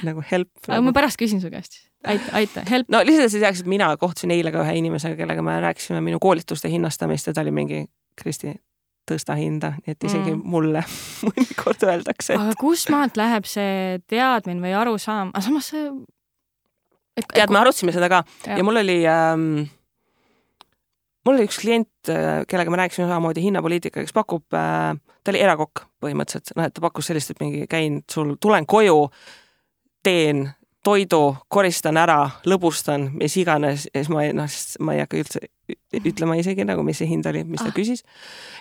nagu 0.05 0.25
help 0.29 0.51
aga 0.67 0.77
nagu. 0.77 0.88
ma 0.89 0.96
pärast 0.96 1.20
küsin 1.22 1.41
su 1.41 1.50
käest 1.53 1.79
aita, 2.05 2.29
aita, 2.38 2.65
help. 2.70 2.91
no 2.93 3.01
lihtsalt, 3.05 3.29
et 3.29 3.36
sa 3.36 3.43
teaks, 3.48 3.63
et 3.63 3.72
mina 3.74 3.89
kohtusin 3.98 4.34
eile 4.36 4.53
ka 4.53 4.62
ühe 4.62 4.77
inimesega, 4.82 5.17
kellega 5.20 5.46
me 5.46 5.58
rääkisime 5.65 6.03
minu 6.05 6.22
koolituste 6.22 6.72
hinnastamist 6.72 7.29
ja 7.29 7.34
ta 7.36 7.41
oli 7.41 7.55
mingi, 7.55 7.84
Kristi, 8.20 8.53
tõsta 9.10 9.34
hinda, 9.39 9.74
nii 9.82 9.96
et 9.96 10.05
isegi 10.05 10.36
mm. 10.36 10.41
mulle 10.53 10.84
mõnikord 11.27 11.88
öeldakse 11.89 12.36
et.... 12.36 12.41
aga 12.41 12.58
kust 12.60 12.93
maalt 12.93 13.17
läheb 13.20 13.48
see 13.50 14.01
teadmine 14.12 14.62
või 14.63 14.75
arusaam, 14.84 15.34
aga 15.34 15.46
samas 15.48 15.72
see 15.74 15.88
et.... 17.17 17.25
tead, 17.25 17.50
me 17.50 17.63
arutasime 17.63 17.96
seda 17.96 18.12
ka 18.12 18.22
ja, 18.46 18.60
ja 18.60 18.67
mul 18.67 18.84
oli 18.84 19.01
ähm, 19.10 19.63
mul 21.25 21.38
oli 21.38 21.48
üks 21.48 21.60
klient, 21.62 22.12
kellega 22.50 22.72
me 22.72 22.80
rääkisime 22.82 23.08
samamoodi 23.08 23.44
hinnapoliitika, 23.46 24.03
kes 24.03 24.15
pakub, 24.15 24.44
ta 24.51 25.32
oli 25.32 25.39
erakokk 25.39 25.86
põhimõtteliselt, 26.03 26.56
noh, 26.58 26.68
et 26.68 26.75
ta 26.75 26.84
pakkus 26.84 27.08
sellist, 27.12 27.32
et 27.32 27.39
mingi 27.44 27.63
käin 27.72 28.01
sul, 28.12 28.36
tulen 28.44 28.68
koju, 28.70 29.08
teen 30.03 30.50
toidu, 30.84 31.22
koristan 31.48 31.98
ära, 32.00 32.20
lõbustan, 32.50 33.08
mis 33.20 33.36
iganes 33.39 33.88
ja 33.88 34.01
siis 34.01 34.10
ma 34.12 34.25
ei, 34.25 34.34
noh, 34.36 34.58
ma 34.84 34.96
ei 34.96 35.03
hakka 35.03 35.20
üldse 35.22 35.44
ütlema 36.03 36.36
isegi 36.39 36.65
nagu, 36.68 36.84
mis 36.86 37.00
see 37.00 37.08
hind 37.08 37.27
oli, 37.30 37.44
mis 37.48 37.63
ta 37.63 37.70
ah. 37.72 37.75
küsis. 37.75 38.03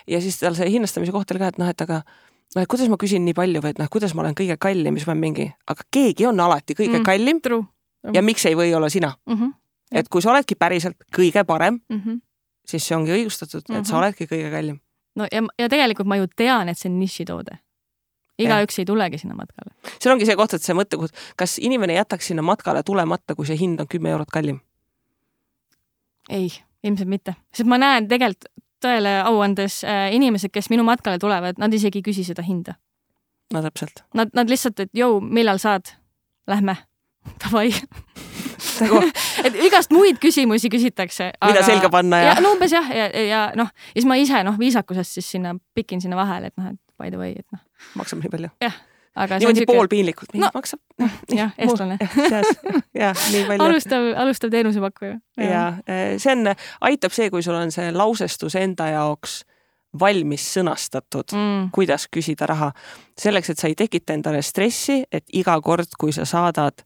ja 0.07 0.21
siis 0.23 0.39
tal 0.39 0.55
see 0.57 0.69
hinnastamise 0.71 1.13
koht 1.15 1.33
oli 1.33 1.43
ka, 1.43 1.51
et 1.51 1.59
noh, 1.59 1.71
et 1.73 1.83
aga 1.83 1.99
noh, 2.03 2.61
et 2.63 2.69
kuidas 2.71 2.91
ma 2.91 2.99
küsin 3.01 3.25
nii 3.27 3.35
palju 3.37 3.63
või 3.63 3.73
et 3.75 3.81
noh, 3.81 3.89
kuidas 3.91 4.15
ma 4.15 4.23
olen 4.23 4.37
kõige 4.39 4.57
kallim, 4.61 4.99
siis 4.99 5.09
ma 5.09 5.17
mingi, 5.19 5.49
aga 5.69 5.87
keegi 5.93 6.29
on 6.29 6.39
alati 6.43 6.77
kõige 6.79 7.01
mm, 7.01 7.07
kallim. 7.07 7.41
ja 8.13 8.23
miks 8.23 8.45
ei 8.47 8.55
või 8.59 8.73
olla 8.75 8.89
sina 8.89 9.13
mm? 9.25 9.35
-hmm. 9.35 9.53
et 9.99 10.09
kui 10.09 10.21
sa 10.21 10.31
oledki 10.31 10.55
päriselt 10.55 10.97
kõige 11.15 11.43
parem 11.43 11.81
mm, 11.89 11.99
-hmm. 11.99 12.21
Siis 12.67 12.87
see 12.87 12.95
ongi 12.97 13.13
õigustatud, 13.15 13.61
et 13.61 13.69
mm 13.69 13.75
-hmm. 13.75 13.85
sa 13.87 13.95
mhm. 13.95 14.03
oledki 14.03 14.29
kõige 14.29 14.51
kallim. 14.51 14.79
no 15.15 15.27
ja, 15.31 15.43
ja 15.59 15.69
tegelikult 15.69 16.07
ma 16.07 16.17
ju 16.17 16.27
tean, 16.35 16.69
et 16.69 16.77
see 16.77 16.89
on 16.91 16.99
nišitoode 16.99 17.59
igaüks 18.39 18.79
ei 18.79 18.85
tulegi 18.85 19.17
sinna 19.17 19.35
matkale. 19.35 19.73
seal 19.99 20.13
ongi 20.13 20.25
see 20.25 20.35
koht, 20.35 20.53
et 20.53 20.65
see 20.65 20.75
mõttekoht, 20.77 21.15
kas 21.39 21.57
inimene 21.61 21.97
jätaks 21.97 22.31
sinna 22.31 22.45
matkale 22.45 22.83
tulemata, 22.83 23.35
kui 23.35 23.45
see 23.45 23.59
hind 23.59 23.81
on 23.83 23.87
kümme 23.87 24.09
eurot 24.09 24.31
kallim? 24.33 24.59
ei, 26.29 26.49
ilmselt 26.83 27.09
mitte, 27.09 27.35
sest 27.53 27.69
ma 27.69 27.77
näen 27.81 28.07
tegelikult 28.07 28.49
tõele 28.83 29.15
au 29.23 29.39
andes 29.43 29.81
äh, 29.87 30.09
inimesed, 30.15 30.51
kes 30.51 30.69
minu 30.73 30.83
matkale 30.87 31.19
tulevad, 31.21 31.59
nad 31.61 31.73
isegi 31.73 32.01
ei 32.01 32.07
küsi 32.09 32.25
seda 32.27 32.43
hinda. 32.43 32.75
no 33.53 33.61
täpselt. 33.63 34.03
Nad, 34.17 34.33
nad 34.35 34.51
lihtsalt, 34.51 34.79
et 34.83 34.91
jõu, 34.97 35.21
millal 35.23 35.61
saad, 35.61 35.95
lähme, 36.49 36.77
davai 37.43 37.69
et 39.45 39.59
igast 39.67 39.93
muid 39.95 40.21
küsimusi 40.23 40.71
küsitakse. 40.73 41.31
mida 41.45 41.65
selga 41.65 41.91
panna 41.93 42.21
ja. 42.23 42.31
ja 42.33 42.39
no 42.43 42.53
umbes 42.55 42.73
jah, 42.75 42.89
ja, 42.93 43.09
ja, 43.09 43.27
ja 43.27 43.43
noh, 43.59 43.69
ja 43.93 43.99
siis 43.99 44.09
ma 44.09 44.17
ise 44.21 44.43
noh, 44.47 44.57
viisakusest 44.59 45.19
siis 45.19 45.29
sinna 45.35 45.55
pikin 45.75 46.01
sinna 46.01 46.19
vahele, 46.19 46.53
et 46.53 46.57
noh, 46.57 46.73
et 46.73 46.81
by 47.01 47.13
the 47.13 47.21
way, 47.21 47.37
et 47.37 47.47
noh. 47.55 47.63
maksab 47.99 48.23
nii 48.23 48.33
palju. 48.33 48.51
jah 48.63 48.81
aga 49.15 49.37
niimoodi 49.37 49.61
siuke... 49.61 49.73
poolpiinlikult, 49.73 50.33
no, 50.41 50.49
maksab. 50.55 50.81
jah, 51.39 51.53
eestlane. 51.57 51.97
jah, 53.03 53.25
nii 53.33 53.43
palju. 53.49 53.65
alustav, 53.67 54.09
alustav 54.25 54.53
teenusepakkuja. 54.53 55.17
ja 55.37 55.65
eh, 55.87 56.15
see 56.21 56.33
on, 56.33 56.53
aitab 56.89 57.15
see, 57.15 57.29
kui 57.33 57.45
sul 57.45 57.57
on 57.57 57.73
see 57.73 57.91
lausestus 57.93 58.57
enda 58.59 58.89
jaoks 58.93 59.43
valmis 59.99 60.45
sõnastatud 60.55 61.35
mm., 61.35 61.67
kuidas 61.75 62.07
küsida 62.09 62.47
raha. 62.49 62.71
selleks, 63.19 63.53
et 63.53 63.61
sa 63.61 63.69
ei 63.69 63.77
tekita 63.77 64.15
endale 64.17 64.41
stressi, 64.41 65.03
et 65.11 65.25
iga 65.33 65.59
kord, 65.61 65.93
kui 65.99 66.13
sa 66.15 66.25
saadad 66.25 66.81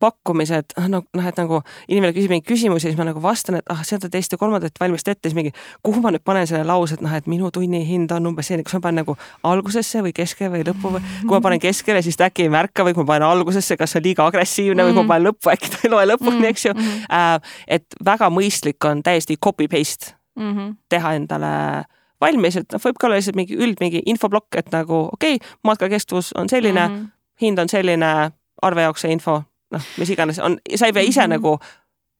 pakkumised, 0.00 0.74
noh, 0.88 1.02
noh, 1.02 1.26
et 1.26 1.38
nagu 1.40 1.60
inimene 1.88 2.12
küsib 2.14 2.32
mingeid 2.32 2.46
küsimusi, 2.48 2.86
siis 2.88 2.98
ma 2.98 3.06
nagu 3.08 3.22
vastan, 3.22 3.58
et 3.58 3.72
ah, 3.72 3.80
seda 3.86 4.10
teist 4.12 4.32
ja 4.32 4.38
kolmandat 4.38 4.78
valmista 4.80 5.12
ette, 5.12 5.28
siis 5.28 5.36
mingi, 5.36 5.52
kuhu 5.82 6.02
ma 6.04 6.12
nüüd 6.14 6.24
panen 6.26 6.46
selle 6.48 6.66
lause, 6.68 6.98
et 6.98 7.02
noh, 7.04 7.14
et 7.14 7.26
minu 7.30 7.50
tunni 7.54 7.80
hind 7.86 8.12
on 8.14 8.30
umbes 8.30 8.50
selline, 8.50 8.66
kas 8.66 8.78
ma 8.78 8.84
panen 8.86 9.02
nagu 9.02 9.16
algusesse 9.48 10.02
või 10.04 10.14
keske 10.16 10.50
või 10.52 10.62
lõppu 10.68 10.94
või 10.94 11.02
kui 11.24 11.34
ma 11.34 11.42
panen 11.48 11.62
keskele, 11.62 12.02
siis 12.06 12.18
ta 12.18 12.28
äkki 12.30 12.46
ei 12.46 12.52
märka 12.54 12.86
või 12.86 12.94
kui 12.94 13.04
ma 13.06 13.14
panen 13.14 13.28
algusesse, 13.28 13.78
kas 13.80 13.94
see 13.94 14.02
on 14.02 14.06
liiga 14.06 14.28
agressiivne 14.30 14.86
või 14.86 14.94
kui 14.94 15.00
ma 15.00 15.04
mhm. 15.04 15.12
panen 15.12 15.28
lõppu, 15.30 15.52
äkki 15.54 15.74
ta 15.74 15.82
ei 15.84 15.92
loe 15.94 16.06
lõpuni, 16.12 16.38
mhm. 16.38 16.48
eks 16.52 16.68
ju 16.68 16.76
äh,. 16.78 17.52
et 17.78 18.00
väga 18.04 18.30
mõistlik 18.30 18.88
on 18.88 19.02
täiesti 19.02 19.36
copy 19.36 19.68
paste 19.68 20.14
mm 20.38 20.54
-hmm. 20.54 20.74
teha 20.88 21.12
endale 21.18 21.84
valmis, 22.20 22.56
et 22.56 22.72
noh, 22.72 22.80
võib 22.82 22.98
ka 22.98 23.06
olla 23.06 23.18
lihtsalt 23.18 23.36
mingi 23.36 23.56
üld 23.56 23.78
mingi 23.80 24.02
infoplokk, 24.06 24.54
et 24.56 24.72
nagu 24.72 25.08
okei 25.12 25.34
okay,, 25.34 25.48
matkakestvus 25.62 26.32
on 26.32 26.48
selline 26.48 26.88
mm, 26.88 26.94
-hmm. 26.94 27.06
hind 27.40 27.58
on 27.58 27.68
selline, 27.68 28.30
arve 28.62 28.82
jaoks 28.82 29.00
see 29.00 29.12
info 29.12 29.42
noh, 29.74 29.90
mis 30.00 30.10
iganes 30.14 30.40
on, 30.42 30.58
sa 30.74 30.88
ei 30.88 30.96
pea 30.96 31.06
ise 31.06 31.26
mm 31.26 31.32
-hmm. 31.32 31.36
nagu 31.36 31.58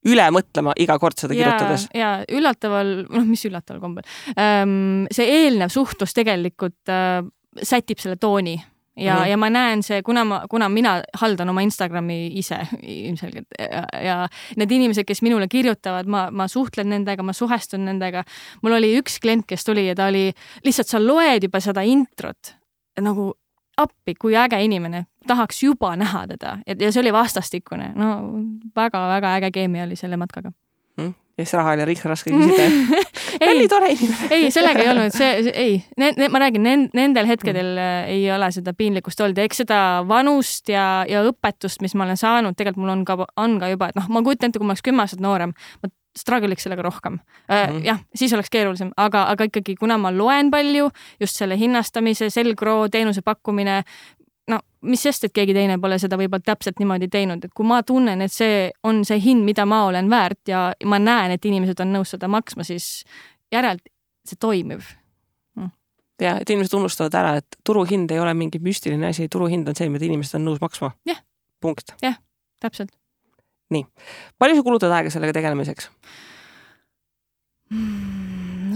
üle 0.08 0.28
mõtlema 0.30 0.72
iga 0.78 0.98
kord 0.98 1.18
seda 1.18 1.34
kirjutades. 1.34 1.88
ja 1.94 2.22
üllataval, 2.30 3.06
noh, 3.10 3.26
mis 3.26 3.44
üllataval 3.48 3.80
kombel 3.82 4.04
ähm,, 4.38 5.06
see 5.10 5.26
eelnev 5.26 5.72
suhtlus 5.74 6.14
tegelikult 6.14 6.92
äh, 6.92 7.24
sätib 7.62 7.98
selle 7.98 8.16
tooni 8.16 8.58
ja 8.98 9.14
mm, 9.14 9.22
-hmm. 9.22 9.26
ja 9.26 9.36
ma 9.36 9.50
näen 9.50 9.82
see, 9.82 10.02
kuna 10.02 10.24
ma, 10.24 10.42
kuna 10.50 10.68
mina 10.68 11.02
haldan 11.14 11.48
oma 11.48 11.60
Instagrami 11.60 12.26
ise 12.26 12.58
ilmselgelt 12.82 13.46
ja, 13.58 13.82
ja 14.02 14.28
need 14.56 14.70
inimesed, 14.70 15.04
kes 15.04 15.22
minule 15.22 15.48
kirjutavad, 15.48 16.06
ma, 16.06 16.28
ma 16.30 16.48
suhtlen 16.48 16.88
nendega, 16.88 17.22
ma 17.22 17.32
suhestun 17.32 17.84
nendega. 17.84 18.24
mul 18.62 18.72
oli 18.72 18.98
üks 18.98 19.20
klient, 19.22 19.46
kes 19.46 19.64
tuli 19.64 19.86
ja 19.86 19.94
ta 19.94 20.06
oli, 20.06 20.32
lihtsalt 20.64 20.88
sa 20.88 21.02
loed 21.06 21.42
juba 21.42 21.60
seda 21.60 21.82
introt 21.82 22.54
nagu 23.00 23.32
appi, 23.78 24.14
kui 24.18 24.36
äge 24.36 24.60
inimene, 24.64 25.06
tahaks 25.28 25.62
juba 25.62 25.94
näha 25.96 26.26
teda. 26.34 26.58
Ja, 26.66 26.76
ja 26.78 26.92
see 26.92 27.02
oli 27.04 27.12
vastastikune, 27.14 27.92
no 27.98 28.14
väga-väga 28.76 29.36
äge 29.38 29.52
keemia 29.54 29.86
oli 29.86 29.96
selle 29.96 30.18
matkaga. 30.20 30.52
Mm.. 30.98 31.14
ja 31.38 31.44
siis 31.44 31.54
raha 31.54 31.76
oli 31.76 31.94
raske 32.04 32.30
küsida. 32.34 32.68
Ei, 33.40 33.50
oli 33.52 33.68
tore 33.70 33.90
inimene. 33.92 34.28
Ei, 34.34 34.50
sellega 34.50 34.82
ei 34.82 34.88
olnud, 34.90 35.14
see, 35.14 35.42
see, 35.46 35.52
ei. 35.54 35.74
Ne,, 36.00 36.08
ne, 36.16 36.26
ma 36.32 36.40
räägin, 36.42 36.64
nendel 36.96 37.28
hetkedel 37.28 37.68
mm. 37.76 38.08
ei 38.10 38.24
ole 38.34 38.48
seda 38.54 38.72
piinlikkust 38.74 39.20
olnud. 39.22 39.38
Ja 39.38 39.46
eks 39.46 39.62
seda 39.62 39.80
vanust 40.08 40.72
ja, 40.72 41.04
ja 41.06 41.22
õpetust, 41.28 41.84
mis 41.84 41.94
ma 41.94 42.08
olen 42.08 42.18
saanud, 42.18 42.56
tegelikult 42.58 42.82
mul 42.82 42.94
on 42.96 43.04
ka, 43.06 43.18
on 43.38 43.58
ka 43.62 43.70
juba, 43.70 43.92
et 43.92 44.00
noh, 44.00 44.08
ma 44.10 44.24
kujutan 44.26 44.50
ette, 44.50 44.58
kui 44.58 44.66
ma 44.66 44.74
oleks 44.74 44.82
kümme 44.88 45.04
aastat 45.04 45.22
noorem, 45.22 45.54
ma 45.84 45.92
struggle 46.18 46.52
iks 46.52 46.66
sellega 46.66 46.82
rohkem 46.82 47.18
mm. 47.18 47.54
-hmm. 47.54 47.84
jah, 47.84 48.00
siis 48.14 48.32
oleks 48.36 48.50
keerulisem, 48.50 48.90
aga, 48.96 49.24
aga 49.32 49.48
ikkagi, 49.48 49.76
kuna 49.80 49.98
ma 49.98 50.12
loen 50.14 50.50
palju, 50.50 50.90
just 51.20 51.36
selle 51.36 51.58
hinnastamise, 51.58 52.30
selgroo, 52.30 52.88
teenuse 52.88 53.22
pakkumine, 53.22 53.82
no 54.48 54.60
mis 54.82 55.02
sest, 55.02 55.28
et 55.28 55.34
keegi 55.34 55.54
teine 55.56 55.78
pole 55.82 55.98
seda 55.98 56.18
võib-olla 56.20 56.44
täpselt 56.44 56.80
niimoodi 56.82 57.08
teinud, 57.12 57.44
et 57.44 57.54
kui 57.54 57.66
ma 57.66 57.82
tunnen, 57.82 58.22
et 58.24 58.32
see 58.32 58.70
on 58.84 59.04
see 59.04 59.20
hind, 59.22 59.44
mida 59.44 59.66
ma 59.66 59.84
olen 59.88 60.10
väärt 60.10 60.52
ja 60.52 60.72
ma 60.84 60.98
näen, 61.02 61.34
et 61.36 61.44
inimesed 61.44 61.80
on 61.84 61.92
nõus 61.98 62.14
seda 62.16 62.28
maksma, 62.28 62.66
siis 62.66 63.04
järelt 63.52 63.84
see 64.28 64.38
toimib 64.40 64.82
mm.. 65.56 65.72
ja 66.22 66.36
et 66.42 66.50
inimesed 66.50 66.76
unustavad 66.78 67.18
ära, 67.20 67.36
et 67.42 67.60
turuhind 67.64 68.10
ei 68.10 68.20
ole 68.20 68.34
mingi 68.34 68.60
müstiline 68.62 69.12
asi, 69.12 69.28
turuhind 69.28 69.68
on 69.68 69.76
see, 69.78 69.90
mida 69.92 70.08
inimesed 70.08 70.40
on 70.40 70.48
nõus 70.50 70.62
maksma. 70.64 70.94
jah. 71.08 71.22
punkt. 71.60 71.94
jah, 72.02 72.20
täpselt 72.60 72.97
nii, 73.74 73.84
palju 74.38 74.58
sa 74.58 74.66
kulutad 74.66 74.94
aega 74.98 75.12
sellega 75.14 75.36
tegelemiseks 75.40 75.90
mm,? 77.70 78.18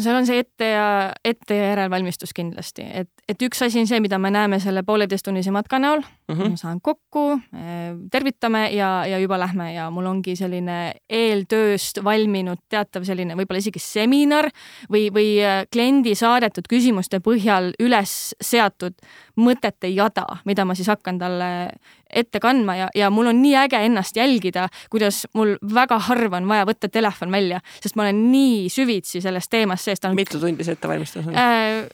seal 0.02 0.16
on 0.16 0.26
see 0.26 0.40
ette 0.42 0.68
ja, 0.72 0.86
ette 1.24 1.56
ja 1.56 1.70
järelvalmistus 1.72 2.32
kindlasti, 2.36 2.84
et, 3.02 3.10
et 3.28 3.44
üks 3.46 3.62
asi 3.64 3.80
on 3.82 3.88
see, 3.88 4.00
mida 4.02 4.18
me 4.22 4.32
näeme 4.34 4.58
selle 4.62 4.82
pooleteisttunnise 4.86 5.52
matka 5.54 5.78
näol 5.82 6.02
mm. 6.02 6.34
-hmm. 6.34 6.54
ma 6.54 6.60
saan 6.60 6.80
kokku, 6.82 7.24
eh, 7.54 7.94
tervitame 8.10 8.68
ja, 8.74 9.06
ja 9.06 9.18
juba 9.18 9.38
lähme 9.38 9.72
ja 9.74 9.90
mul 9.90 10.06
ongi 10.06 10.36
selline 10.36 10.94
eeltööst 11.10 12.02
valminud 12.04 12.62
teatav 12.68 13.04
selline 13.08 13.36
võib-olla 13.38 13.62
isegi 13.62 13.82
seminar 13.82 14.50
või, 14.92 15.08
või 15.14 15.28
eh, 15.40 15.64
kliendi 15.72 16.14
saadetud 16.14 16.68
küsimuste 16.68 17.20
põhjal 17.20 17.72
üles 17.80 18.34
seatud 18.40 18.94
mõtete 19.36 19.88
jada, 19.92 20.26
mida 20.44 20.64
ma 20.64 20.74
siis 20.74 20.88
hakkan 20.92 21.18
talle 21.18 21.72
ette 22.12 22.40
kandma 22.40 22.76
ja, 22.76 22.90
ja 22.94 23.10
mul 23.10 23.30
on 23.32 23.42
nii 23.42 23.56
äge 23.64 23.80
ennast 23.86 24.16
jälgida, 24.16 24.68
kuidas 24.90 25.24
mul 25.34 25.56
väga 25.74 25.98
harva 26.08 26.40
on 26.40 26.48
vaja 26.50 26.66
võtta 26.68 26.90
telefon 26.92 27.32
välja, 27.32 27.62
sest 27.80 27.96
ma 27.96 28.06
olen 28.06 28.26
nii 28.32 28.68
süvitsi 28.72 29.22
selles 29.24 29.48
teemas 29.48 29.84
sees. 29.84 30.02
mitu 30.14 30.40
tundi 30.40 30.64
see 30.64 30.78
ettevalmistus 30.78 31.26
on 31.26 31.36
äh,? 31.36 31.90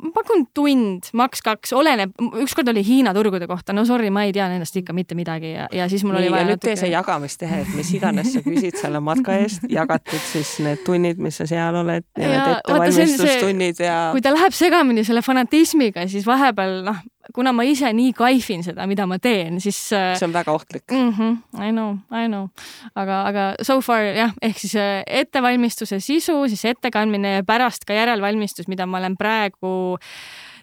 ma 0.00 0.10
pakun 0.14 0.44
tund, 0.56 1.08
maks 1.16 1.42
kaks, 1.44 1.72
oleneb, 1.76 2.12
ükskord 2.40 2.68
oli 2.72 2.82
Hiina 2.86 3.12
turgude 3.16 3.46
kohta, 3.50 3.74
no 3.76 3.84
sorry, 3.88 4.10
ma 4.12 4.24
ei 4.26 4.32
tea 4.36 4.46
nendest 4.50 4.76
ikka 4.80 4.94
mitte 4.96 5.16
midagi 5.18 5.52
ja, 5.52 5.66
ja 5.74 5.88
siis 5.92 6.04
mul 6.06 6.16
Nii, 6.16 6.22
oli 6.22 6.32
vaja. 6.32 6.46
nüüd 6.48 6.56
natuke... 6.56 6.70
tee 6.70 6.80
see 6.80 6.92
jagamistehe, 6.92 7.60
et 7.64 7.72
mis 7.76 7.92
iganes 7.96 8.32
sa 8.34 8.42
küsid 8.44 8.78
selle 8.80 9.02
matka 9.04 9.36
eest, 9.42 9.66
jagatud 9.70 10.24
siis 10.30 10.54
need 10.64 10.84
tunnid, 10.86 11.20
mis 11.22 11.40
sa 11.40 11.48
seal 11.50 11.80
oled 11.82 12.06
ja, 12.16 12.24
ja 12.24 12.30
need 12.32 12.52
ettevalmistustunnid 12.56 13.84
ja. 13.84 13.98
kui 14.14 14.24
ta 14.24 14.32
läheb 14.34 14.56
segamini 14.56 15.04
selle 15.06 15.24
fanatismiga, 15.26 16.06
siis 16.10 16.28
vahepeal 16.28 16.80
noh, 16.88 17.02
kuna 17.34 17.52
ma 17.56 17.64
ise 17.68 17.92
nii 17.96 18.12
kaifin 18.16 18.64
seda, 18.66 18.86
mida 18.90 19.06
ma 19.10 19.18
teen, 19.22 19.60
siis. 19.62 19.78
Äh, 19.96 20.12
see 20.18 20.28
on 20.28 20.34
väga 20.34 20.52
ohtlik 20.52 20.84
mm. 20.90 21.10
-hmm, 21.16 21.64
I 21.66 21.70
know, 21.70 21.96
I 22.10 22.26
know, 22.28 22.48
aga, 22.94 23.22
aga 23.28 23.48
so 23.62 23.80
far 23.80 24.04
jah, 24.16 24.32
ehk 24.42 24.58
siis 24.58 24.76
äh, 24.76 25.02
ettevalmistuse 25.06 26.00
sisu, 26.00 26.42
siis 26.48 26.64
ettekandmine 26.64 27.34
ja 27.38 27.44
pärast 27.46 27.84
ka 27.84 27.94
järelvalmistus, 27.94 28.68
mida 28.68 28.86
ma 28.86 28.98
olen 28.98 29.16
praegu 29.16 29.88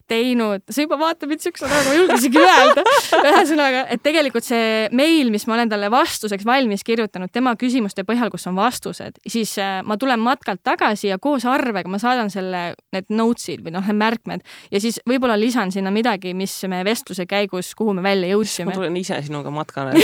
teinud, 0.08 0.64
sa 0.72 0.84
juba 0.84 0.98
vaatad 1.00 1.30
mind 1.30 1.44
siukse 1.44 1.68
näoga, 1.68 1.84
ma 1.86 1.94
ei 1.94 2.00
julge 2.00 2.18
isegi 2.22 2.42
öelda. 2.42 2.84
ühesõnaga, 3.32 3.84
et 3.94 4.04
tegelikult 4.06 4.48
see 4.48 4.88
meil, 4.96 5.32
mis 5.34 5.46
ma 5.50 5.58
olen 5.58 5.72
talle 5.72 5.90
vastuseks 5.94 6.48
valmis 6.48 6.86
kirjutanud 6.88 7.32
tema 7.34 7.54
küsimuste 7.60 8.06
põhjal, 8.08 8.32
kus 8.34 8.48
on 8.50 8.58
vastused, 8.60 9.20
siis 9.28 9.54
äh, 9.62 9.80
ma 9.88 9.98
tulen 10.00 10.22
matkalt 10.24 10.64
tagasi 10.68 11.12
ja 11.12 11.20
koos 11.22 11.46
arvega 11.50 11.92
ma 11.92 12.00
saadan 12.02 12.32
selle, 12.34 12.64
need 12.96 13.12
notes'id 13.14 13.64
või 13.66 13.76
noh, 13.76 13.86
need 13.88 14.00
märkmed. 14.00 14.46
Ja 14.72 14.82
siis 14.84 15.02
võib-olla 15.08 15.38
lisan 15.40 15.72
sinna 15.76 15.92
midagi, 15.94 16.34
mis 16.38 16.56
me 16.72 16.84
vestluse 16.88 17.28
käigus, 17.30 17.74
kuhu 17.78 17.96
me 17.98 18.06
välja 18.06 18.32
jõudsime. 18.36 18.72
ma 18.72 18.80
tulen 18.80 18.98
ise 19.00 19.20
sinuga 19.28 19.54
matkale. 19.54 19.96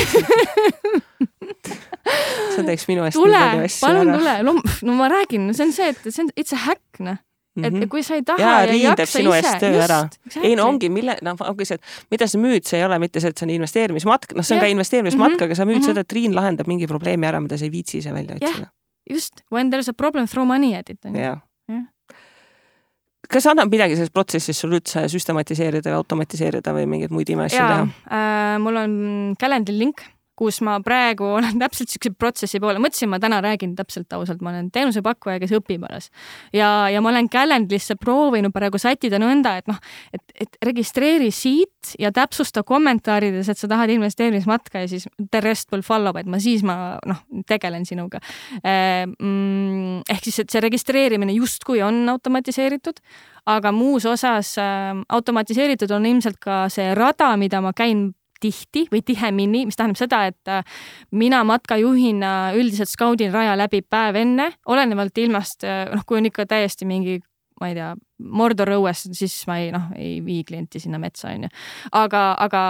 Sa 2.53 2.61
teeks 2.65 2.85
minu 2.89 3.05
eest 3.07 3.17
tule, 3.17 3.39
palun 3.81 4.11
tule, 4.13 4.33
no 4.43 4.95
ma 4.97 5.07
räägin, 5.11 5.47
see 5.55 5.65
on 5.65 5.71
see, 5.73 5.93
et 5.93 6.09
see 6.09 6.21
on, 6.25 6.33
it's 6.37 6.53
a 6.53 6.59
hack 6.67 6.99
noh 7.01 7.17
Mm 7.55 7.63
-hmm. 7.63 7.83
et 7.83 7.89
kui 7.89 8.03
sa 8.03 8.15
ei 8.15 8.23
taha 8.25 8.41
ja, 8.41 8.65
ja 8.65 8.71
ei 8.73 8.81
jaksa 8.81 9.19
ise. 9.19 9.37
Exactly. 9.37 10.41
ei 10.43 10.55
no 10.55 10.67
ongi, 10.67 10.89
mille, 10.89 11.17
noh 11.21 11.37
ongi 11.39 11.65
see, 11.65 11.75
et 11.75 12.09
mida 12.11 12.27
sa 12.27 12.37
müüd, 12.37 12.65
see 12.65 12.79
ei 12.79 12.85
ole 12.85 12.97
mitte 12.99 13.21
see, 13.21 13.29
et 13.29 13.37
see 13.37 13.45
on 13.45 13.53
investeerimismatk, 13.53 14.33
noh, 14.33 14.43
see 14.43 14.55
on 14.55 14.61
ja. 14.61 14.65
ka 14.65 14.71
investeerimismatk 14.73 15.35
mm, 15.35 15.37
-hmm. 15.37 15.43
aga 15.43 15.55
sa 15.55 15.65
müüd 15.65 15.75
mm 15.75 15.81
-hmm. 15.81 15.85
seda, 15.85 16.01
et 16.01 16.07
Triin 16.07 16.35
lahendab 16.35 16.67
mingi 16.67 16.87
probleemi 16.87 17.27
ära, 17.27 17.41
mida 17.41 17.57
sa 17.57 17.65
ei 17.65 17.71
viitsi 17.71 17.97
ise 17.97 18.13
välja 18.13 18.35
otsida. 18.35 18.67
just, 19.09 19.33
when 19.51 19.69
there 19.69 19.79
is 19.79 19.89
a 19.89 19.93
problem, 19.93 20.27
throw 20.27 20.45
money 20.47 20.75
at 20.75 20.89
it 20.89 20.99
ju. 21.05 21.37
kas 23.29 23.45
annab 23.45 23.71
midagi 23.71 23.95
selles 23.95 24.11
protsessis 24.13 24.59
sul 24.59 24.73
üldse 24.77 25.07
süstematiseerida 25.09 25.89
või 25.89 25.99
automatiseerida 26.01 26.73
või 26.75 26.85
mingeid 26.85 27.11
muid 27.11 27.29
imeasju 27.29 27.59
teha 27.59 27.87
äh,? 28.11 28.59
mul 28.59 28.75
on 28.75 29.35
Calendly 29.39 29.77
link 29.77 30.01
kus 30.39 30.61
ma 30.65 30.79
praegu 30.83 31.27
olen 31.37 31.59
täpselt 31.63 31.93
siukse 31.93 32.13
protsessi 32.17 32.61
poole, 32.63 32.81
mõtlesin, 32.83 33.11
ma 33.11 33.19
täna 33.21 33.39
räägin 33.43 33.75
täpselt 33.77 34.13
ausalt, 34.15 34.41
ma 34.45 34.53
olen 34.53 34.69
teenusepakkuja, 34.73 35.39
kes 35.43 35.53
õpib 35.59 35.85
alles. 35.89 36.09
ja, 36.53 36.89
ja 36.93 37.01
ma 37.03 37.11
olen 37.13 37.29
Calendly'sse 37.33 37.97
proovinud 38.01 38.53
praegu 38.55 38.81
sättida 38.81 39.19
nõnda, 39.21 39.57
et 39.61 39.69
noh, 39.69 39.79
et, 40.13 40.23
et 40.45 40.57
registreeri 40.65 41.31
siit 41.33 41.93
ja 41.99 42.11
täpsusta 42.15 42.63
kommentaarides, 42.67 43.49
et 43.49 43.59
sa 43.59 43.69
tahad 43.69 43.93
investeerimismatka 43.93 44.83
ja 44.85 44.91
siis 44.91 45.07
the 45.31 45.41
rest 45.43 45.71
will 45.73 45.85
follow, 45.85 46.15
et 46.19 46.29
ma 46.29 46.39
siis 46.43 46.63
ma 46.65 46.97
noh, 47.09 47.21
tegelen 47.49 47.85
sinuga. 47.85 48.21
Mm, 48.63 50.01
ehk 50.09 50.25
siis, 50.25 50.43
et 50.43 50.53
see 50.53 50.63
registreerimine 50.63 51.35
justkui 51.35 51.81
on 51.85 52.03
automatiseeritud, 52.13 53.01
aga 53.49 53.71
muus 53.75 54.05
osas 54.07 54.55
äh, 54.61 54.91
automatiseeritud 55.09 55.91
on 55.91 56.05
ilmselt 56.07 56.39
ka 56.43 56.65
see 56.71 56.93
rada, 56.95 57.33
mida 57.39 57.61
ma 57.63 57.73
käin 57.75 58.11
tihti 58.43 58.85
või 58.91 59.03
tihemini, 59.05 59.65
mis 59.69 59.79
tähendab 59.79 59.99
seda, 60.01 60.23
et 60.31 60.51
äh, 60.51 60.63
mina 61.15 61.43
matkajuhina 61.47 62.53
üldiselt 62.59 62.91
skaudin 62.91 63.33
raja 63.33 63.55
läbi 63.59 63.81
päev 63.81 64.19
enne, 64.19 64.49
olenevalt 64.69 65.17
ilmast, 65.23 65.63
äh, 65.67 65.85
noh, 65.93 66.03
kui 66.07 66.19
on 66.19 66.29
ikka 66.31 66.47
täiesti 66.49 66.87
mingi 66.89 67.19
ma 67.61 67.69
ei 67.71 67.77
tea, 67.77 67.93
Mordor 68.23 68.71
õues, 68.77 69.05
siis 69.15 69.35
ma 69.49 69.59
ei 69.61 69.71
noh, 69.73 69.89
ei 69.99 70.17
vii 70.23 70.43
klienti 70.47 70.79
sinna 70.79 70.99
metsa, 71.01 71.33
onju. 71.33 71.49
aga, 71.99 72.23
aga 72.45 72.63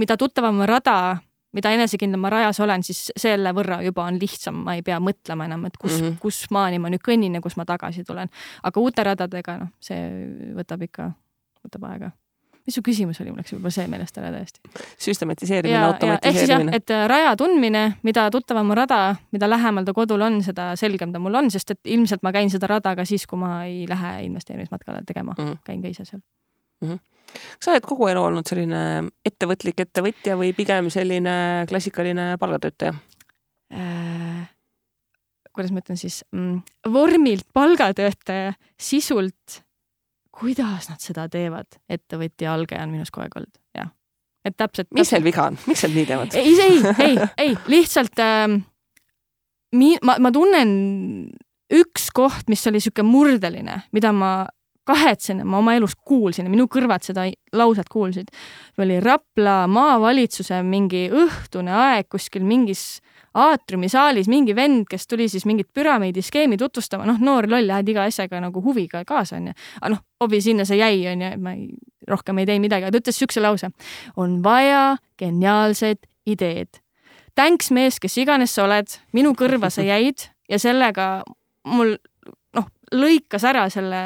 mida 0.00 0.16
tuttavam 0.20 0.62
rada, 0.68 1.16
mida 1.56 1.72
enesekindlam 1.76 2.20
ma 2.24 2.32
rajas 2.32 2.60
olen, 2.64 2.84
siis 2.86 3.06
selle 3.16 3.52
võrra 3.56 3.80
juba 3.84 4.06
on 4.10 4.20
lihtsam, 4.20 4.60
ma 4.66 4.76
ei 4.76 4.84
pea 4.86 4.98
mõtlema 5.02 5.48
enam, 5.48 5.64
et 5.68 5.76
kus 5.80 5.96
mm, 5.96 6.06
-hmm. 6.06 6.18
kus 6.20 6.44
maani 6.52 6.80
ma 6.82 6.92
nüüd 6.92 7.04
kõnnin 7.04 7.38
ja 7.38 7.44
kus 7.44 7.56
ma 7.56 7.64
tagasi 7.68 8.04
tulen. 8.04 8.32
aga 8.62 8.80
uute 8.80 9.04
radadega, 9.04 9.58
noh, 9.64 9.72
see 9.80 10.52
võtab 10.56 10.84
ikka, 10.88 11.10
võtab 11.64 11.90
aega 11.92 12.12
mis 12.66 12.74
su 12.74 12.82
küsimus 12.84 13.20
oli, 13.22 13.30
mul 13.30 13.40
läks 13.40 13.54
võib-olla 13.54 13.72
see 13.74 13.86
meelest 13.90 14.18
ära 14.20 14.30
täiesti. 14.34 14.60
süstematiseerimine, 15.06 15.82
automatiseerimine. 15.86 16.76
et 16.76 16.94
äh, 16.94 17.04
raja 17.10 17.34
tundmine, 17.38 17.84
mida 18.06 18.26
tuttavam 18.34 18.72
on 18.74 18.80
rada, 18.80 19.00
mida 19.32 19.50
lähemal 19.50 19.86
ta 19.86 19.94
kodul 19.96 20.24
on, 20.26 20.40
seda 20.46 20.72
selgem 20.78 21.12
ta 21.14 21.22
mul 21.22 21.38
on, 21.42 21.50
sest 21.54 21.76
et 21.76 21.92
ilmselt 21.96 22.24
ma 22.26 22.34
käin 22.34 22.50
seda 22.52 22.70
rada 22.70 22.96
ka 22.98 23.06
siis, 23.08 23.26
kui 23.30 23.40
ma 23.40 23.60
ei 23.68 23.84
lähe 23.88 24.16
investeerimismatkale 24.26 25.04
tegema 25.06 25.36
mm, 25.36 25.44
-hmm. 25.44 25.62
käin 25.64 25.82
ka 25.82 25.94
ise 25.94 26.04
seal 26.04 26.22
mm. 26.82 26.88
-hmm 26.90 27.04
kas 27.36 27.64
sa 27.66 27.70
oled 27.72 27.84
kogu 27.84 28.06
elu 28.08 28.22
olnud 28.22 28.46
selline 28.48 28.80
ettevõtlik 29.26 29.80
ettevõtja 29.82 30.36
või 30.40 30.52
pigem 30.56 30.88
selline 30.94 31.66
klassikaline 31.68 32.36
palgatöötaja 32.40 32.94
äh,? 33.74 34.46
kuidas 35.56 35.72
ma 35.72 35.82
ütlen 35.82 35.98
siis 36.00 36.20
mm,, 36.32 36.60
vormilt 36.92 37.46
palgatöötaja, 37.52 38.52
sisult 38.78 39.62
kuidas 40.36 40.90
nad 40.90 41.02
seda 41.02 41.26
teevad, 41.32 41.78
ettevõtja 41.88 42.52
alge 42.52 42.78
on 42.80 42.92
minus 42.92 43.12
kogu 43.12 43.26
aeg 43.26 43.38
olnud, 43.40 43.58
jah. 43.76 43.90
et 44.44 44.56
täpselt. 44.56 44.90
mis 44.96 45.10
seal 45.10 45.24
viga 45.24 45.48
on, 45.50 45.58
miks 45.68 45.84
nad 45.86 45.96
nii 45.96 46.08
teevad? 46.10 46.36
ei, 46.38 46.54
ei, 46.66 46.80
ei, 47.06 47.18
ei, 47.46 47.56
lihtsalt 47.72 48.22
ähm, 48.22 48.60
mi-, 49.76 49.98
ma, 50.04 50.18
ma 50.22 50.32
tunnen 50.34 50.74
üks 51.72 52.10
koht, 52.14 52.46
mis 52.52 52.62
oli 52.68 52.80
niisugune 52.80 53.08
murdeline, 53.10 53.80
mida 53.96 54.12
ma 54.14 54.32
kahetsen, 54.86 55.42
ma 55.46 55.58
oma 55.58 55.74
elus 55.76 55.96
kuulsin 55.96 56.46
ja 56.46 56.52
minu 56.52 56.68
kõrvad 56.70 57.04
seda 57.06 57.26
lauset 57.56 57.88
kuulsid, 57.92 58.30
oli 58.78 59.00
Rapla 59.02 59.64
maavalitsuse 59.70 60.62
mingi 60.66 61.06
õhtune 61.10 61.74
aeg 61.74 62.08
kuskil 62.12 62.46
mingis 62.46 63.00
aatriumi 63.36 63.88
saalis 63.92 64.30
mingi 64.32 64.54
vend, 64.56 64.86
kes 64.90 65.06
tuli 65.10 65.28
siis 65.28 65.44
mingit 65.48 65.68
püramiidiskeemi 65.74 66.56
tutvustama, 66.60 67.06
noh, 67.08 67.18
noor 67.20 67.48
loll, 67.50 67.68
lähed 67.68 67.90
iga 67.92 68.06
asjaga 68.08 68.40
nagu 68.40 68.62
huviga 68.64 69.02
kaasa, 69.08 69.36
onju. 69.40 69.52
aga 69.80 69.92
noh, 69.92 70.02
hobi 70.22 70.40
sinna 70.44 70.64
see 70.68 70.80
jäi, 70.80 71.02
onju, 71.12 71.32
ma 71.44 71.52
ei, 71.56 71.68
rohkem 72.08 72.40
ei 72.40 72.48
teinud 72.48 72.66
midagi, 72.68 72.90
ta 72.90 73.02
ütles 73.02 73.20
siukse 73.20 73.42
lause. 73.44 73.70
on 74.16 74.40
vaja 74.44 74.96
geniaalsed 75.20 76.06
ideed. 76.26 76.80
Thanks, 77.36 77.70
mees, 77.70 78.00
kes 78.00 78.16
iganes 78.22 78.54
sa 78.56 78.64
oled, 78.64 78.96
minu 79.12 79.34
kõrva 79.36 79.68
sa 79.70 79.84
jäid 79.84 80.30
ja 80.48 80.58
sellega 80.62 81.20
mul 81.68 81.96
noh, 82.56 82.70
lõikas 82.94 83.44
ära 83.44 83.66
selle 83.72 84.00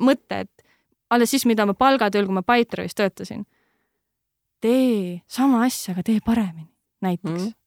mõte, 0.00 0.44
et 0.46 0.62
alles 1.10 1.32
siis, 1.34 1.44
mida 1.48 1.66
ma 1.68 1.74
palgatööl, 1.76 2.28
kui 2.28 2.36
ma 2.36 2.44
Pipedrive'is 2.46 2.96
töötasin. 2.96 3.44
tee 4.62 5.22
sama 5.26 5.64
asja, 5.66 5.92
aga 5.92 6.02
tee 6.06 6.20
paremini, 6.24 6.70
näiteks 7.02 7.40
mm. 7.40 7.48
-hmm 7.48 7.62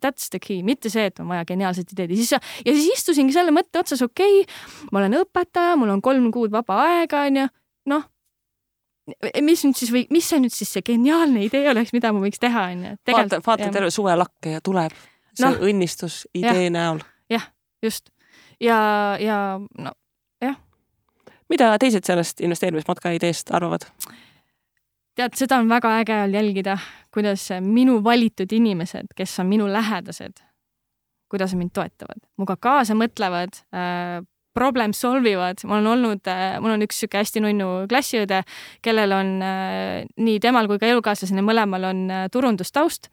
That's 0.00 0.30
the 0.30 0.38
key, 0.38 0.62
mitte 0.62 0.88
see, 0.88 1.04
et 1.10 1.18
on 1.20 1.28
vaja 1.28 1.44
geniaalset 1.44 1.92
ideed 1.92 2.14
ja 2.14 2.16
siis, 2.16 2.30
ja 2.32 2.72
siis 2.72 2.86
istusingi 2.94 3.34
selle 3.34 3.52
mõtte 3.52 3.82
otsas, 3.82 4.00
okei 4.02 4.40
okay,, 4.40 4.54
ma 4.92 5.02
olen 5.02 5.18
õpetaja, 5.18 5.76
mul 5.76 5.92
on 5.92 6.00
kolm 6.04 6.30
kuud 6.32 6.54
vaba 6.54 6.78
aega, 6.86 7.24
onju, 7.28 7.46
noh. 7.92 8.06
mis 9.42 9.64
nüüd 9.66 9.76
siis 9.76 9.92
või 9.92 10.06
mis 10.14 10.30
see 10.30 10.40
nüüd 10.40 10.54
siis 10.54 10.72
see 10.72 10.86
geniaalne 10.86 11.42
idee 11.44 11.66
oleks, 11.72 11.92
mida 11.92 12.14
ma 12.16 12.22
võiks 12.22 12.40
teha, 12.40 12.70
onju. 12.72 12.94
vaata, 13.12 13.42
vaata 13.44 13.68
terve 13.74 13.90
suve 13.92 14.14
lakke 14.16 14.56
ja 14.56 14.64
tuleb 14.64 14.94
see 15.34 15.48
no, 15.48 15.52
õnnistus 15.68 16.22
idee 16.32 16.68
ja, 16.68 16.74
näol. 16.78 17.02
jah, 17.32 17.50
just. 17.84 18.08
ja, 18.62 18.80
ja 19.20 19.40
no. 19.58 19.94
Mida 21.50 21.72
teised 21.82 22.06
sellest 22.06 22.40
investeerimismatka 22.40 23.12
ideest 23.16 23.50
arvavad? 23.54 23.86
tead, 25.18 25.36
seda 25.36 25.58
on 25.60 25.68
väga 25.68 25.96
äge 26.00 26.16
olnud 26.22 26.38
jälgida, 26.38 26.78
kuidas 27.14 27.48
minu 27.60 27.98
valitud 28.04 28.52
inimesed, 28.52 29.12
kes 29.16 29.38
on 29.42 29.50
minu 29.50 29.66
lähedased, 29.72 30.40
kuidas 31.30 31.54
mind 31.54 31.74
toetavad, 31.76 32.22
minuga 32.38 32.56
kaasa 32.56 32.96
mõtlevad 32.96 33.60
äh,, 33.74 34.22
problem 34.60 34.92
solve 34.96 35.32
ivad, 35.32 35.62
mul 35.64 35.80
on 35.80 35.88
olnud, 35.94 36.28
äh, 36.28 36.58
mul 36.60 36.74
on 36.74 36.84
üks 36.84 37.00
sihuke 37.00 37.20
hästi 37.20 37.42
nunnu 37.44 37.68
klassiõde, 37.90 38.42
kellel 38.84 39.14
on 39.16 39.32
äh, 39.44 40.08
nii 40.20 40.40
temal 40.42 40.68
kui 40.68 40.80
ka 40.82 40.90
elukaaslasel 40.90 41.40
mõlemal 41.46 41.88
on 41.90 42.02
äh, 42.12 42.26
turundustaust. 42.32 43.08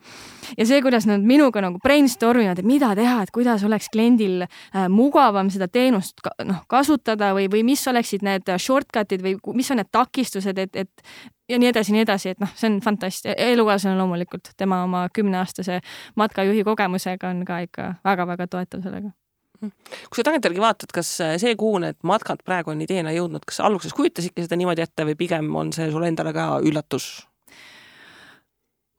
ja 0.57 0.67
see, 0.67 0.81
kuidas 0.83 1.07
nad 1.07 1.23
minuga 1.23 1.63
nagu 1.63 1.79
brainstorm 1.83 2.43
ivad, 2.43 2.59
et 2.59 2.67
mida 2.67 2.93
teha, 2.97 3.21
et 3.23 3.31
kuidas 3.35 3.63
oleks 3.67 3.89
kliendil 3.93 4.45
mugavam 4.91 5.49
seda 5.53 5.67
teenust 5.71 6.21
noh, 6.45 6.63
kasutada 6.71 7.33
või, 7.35 7.47
või 7.51 7.63
mis 7.67 7.83
oleksid 7.87 8.25
need 8.25 8.47
shortcut'id 8.47 9.23
või 9.23 9.37
mis 9.57 9.71
on 9.71 9.81
need 9.81 9.91
takistused, 9.91 10.59
et, 10.59 10.75
et 10.75 11.37
ja 11.49 11.59
nii 11.59 11.71
edasi, 11.71 11.95
nii 11.95 12.03
edasi, 12.05 12.33
et 12.33 12.43
noh, 12.43 12.51
see 12.55 12.71
on 12.71 12.81
fantastiline, 12.83 13.37
elukaaslane 13.53 13.99
loomulikult, 13.99 14.51
tema 14.57 14.81
oma 14.87 15.07
kümneaastase 15.13 15.79
matkajuhi 16.19 16.65
kogemusega 16.67 17.31
on 17.31 17.45
ka 17.47 17.61
ikka 17.67 17.93
väga-väga 18.07 18.51
toetav 18.51 18.83
sellega 18.83 19.15
kui 19.61 20.19
sa 20.19 20.27
tagantjärgi 20.27 20.61
vaatad, 20.61 20.91
kas 20.95 21.09
see, 21.17 21.55
kuhu 21.59 21.81
need 21.83 21.97
matkad 22.07 22.43
praegu 22.45 22.73
on 22.73 22.83
ideena 22.85 23.13
jõudnud, 23.15 23.45
kas 23.47 23.61
alguses 23.65 23.95
kujutasidki 23.97 24.45
seda 24.45 24.59
niimoodi 24.59 24.85
ette 24.85 25.07
või 25.07 25.17
pigem 25.19 25.49
on 25.55 25.73
see 25.75 25.89
sulle 25.91 26.11
endale 26.11 26.33
ka 26.35 26.51
üllatus? 26.65 27.09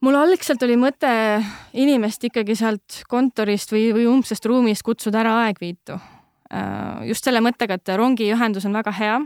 mul 0.05 0.19
algselt 0.19 0.63
oli 0.63 0.77
mõte 0.79 1.11
inimest 1.79 2.29
ikkagi 2.29 2.55
sealt 2.59 3.03
kontorist 3.11 3.73
või, 3.75 3.89
või 3.97 4.07
umbsest 4.11 4.47
ruumist 4.47 4.85
kutsuda 4.87 5.25
ära 5.25 5.35
Aegviitu. 5.47 5.99
Äh, 6.55 7.09
just 7.11 7.27
selle 7.27 7.43
mõttega, 7.45 7.77
et 7.77 7.91
rongiühendus 7.99 8.67
on 8.69 8.79
väga 8.79 8.95
hea. 9.01 9.19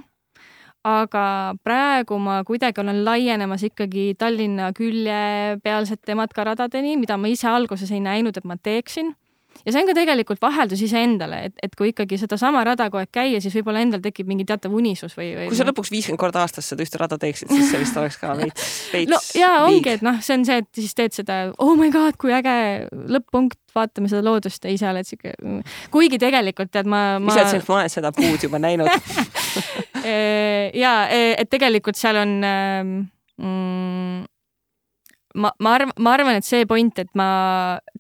aga 0.83 1.55
praegu 1.63 2.17
ma 2.19 2.41
kuidagi 2.43 2.81
olen 2.83 3.05
laienemas 3.07 3.63
ikkagi 3.63 4.17
Tallinna 4.19 4.73
külje 4.75 5.61
pealsete 5.63 6.17
matkaradadeni, 6.19 6.97
mida 6.99 7.15
ma 7.17 7.29
ise 7.31 7.47
alguses 7.47 7.91
ei 7.95 8.01
näinud, 8.03 8.37
et 8.37 8.45
ma 8.45 8.57
teeksin 8.57 9.13
ja 9.65 9.73
see 9.73 9.83
on 9.83 9.89
ka 9.89 9.95
tegelikult 9.97 10.41
vaheldus 10.43 10.83
iseendale, 10.85 11.39
et, 11.49 11.55
et 11.63 11.75
kui 11.79 11.93
ikkagi 11.93 12.19
sedasama 12.21 12.65
rada 12.67 12.89
kogu 12.91 13.03
aeg 13.03 13.13
käia, 13.15 13.41
siis 13.43 13.55
võib-olla 13.59 13.83
endal 13.85 14.03
tekib 14.05 14.29
mingi 14.31 14.47
teatav 14.49 14.75
unisus 14.77 15.15
või, 15.19 15.33
või. 15.37 15.49
kui 15.51 15.59
sa 15.59 15.67
lõpuks 15.69 15.93
viiskümmend 15.95 16.21
korda 16.21 16.43
aastas 16.45 16.69
seda 16.73 16.85
ühte 16.85 17.01
rada 17.01 17.19
teeksid, 17.23 17.53
siis 17.53 17.71
see 17.71 17.83
vist 17.83 17.99
oleks 18.01 18.19
ka 18.21 18.35
veits, 18.41 18.71
veits. 18.95 19.13
no 19.13 19.21
ja 19.39 19.53
ongi, 19.67 19.97
et 19.97 20.05
noh, 20.07 20.19
see 20.25 20.39
on 20.39 20.47
see, 20.49 20.63
et 20.65 20.83
siis 20.83 20.97
teed 20.99 21.17
seda, 21.17 21.41
oh 21.63 21.75
my 21.79 21.93
god, 21.95 22.19
kui 22.21 22.35
äge 22.35 22.57
lõpp-punkt, 22.91 23.61
vaatame 23.77 24.11
seda 24.13 24.25
loodust 24.27 24.67
ja 24.67 24.75
ise 24.75 24.89
oled 24.91 25.09
siuke. 25.09 25.33
kuigi 25.95 26.21
tegelikult 26.21 26.73
tead 26.75 26.91
ma, 26.91 27.21
ma.... 27.23 27.33
ise 27.33 27.47
oled, 27.47 27.69
ma 27.69 27.81
olen 27.81 27.93
seda 27.93 28.13
puud 28.17 28.45
juba 28.45 28.61
näinud 28.63 28.91
ja 30.85 30.93
et 31.13 31.49
tegelikult 31.53 31.99
seal 31.99 32.19
on 32.21 32.37
ähm, 32.45 32.93
mm, 33.41 34.29
ma, 35.35 35.53
ma 35.59 35.75
arvan, 35.75 35.93
ma 35.99 36.13
arvan, 36.17 36.39
et 36.39 36.47
see 36.47 36.67
point, 36.69 36.99
et 36.99 37.11
ma 37.19 37.27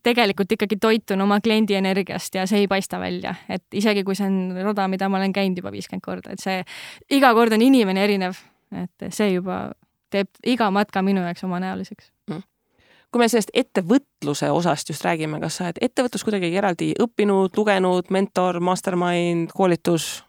tegelikult 0.05 0.53
ikkagi 0.57 0.79
toitun 0.81 1.21
oma 1.25 1.40
kliendi 1.45 1.77
energiast 1.79 2.35
ja 2.38 2.47
see 2.49 2.64
ei 2.64 2.68
paista 2.71 3.01
välja, 3.01 3.35
et 3.49 3.64
isegi 3.79 4.05
kui 4.07 4.16
see 4.18 4.29
on 4.29 4.59
rada, 4.62 4.88
mida 4.90 5.09
ma 5.12 5.21
olen 5.21 5.33
käinud 5.35 5.61
juba 5.62 5.73
viiskümmend 5.75 6.05
korda, 6.05 6.35
et 6.35 6.42
see 6.42 6.62
iga 7.16 7.33
kord 7.37 7.55
on 7.57 7.64
inimene 7.64 8.05
erinev, 8.05 8.40
et 8.85 9.09
see 9.14 9.35
juba 9.37 9.64
teeb 10.12 10.29
iga 10.45 10.71
matka 10.75 11.03
minu 11.05 11.23
jaoks 11.25 11.45
omanäoliseks 11.47 12.11
mm. 12.31 12.42
kui 13.12 13.23
me 13.23 13.29
sellest 13.33 13.55
ettevõtluse 13.57 14.51
osast 14.53 14.92
just 14.92 15.05
räägime, 15.07 15.40
kas 15.40 15.59
sa 15.59 15.71
oled 15.71 15.81
ettevõtlust 15.88 16.29
kuidagi 16.29 16.53
eraldi 16.57 16.92
õppinud, 17.01 17.57
lugenud, 17.57 18.12
mentor, 18.12 18.61
mastermind, 18.61 19.51
koolitus? 19.57 20.21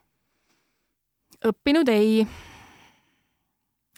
õppinud 1.43 1.91
ei 1.91 2.23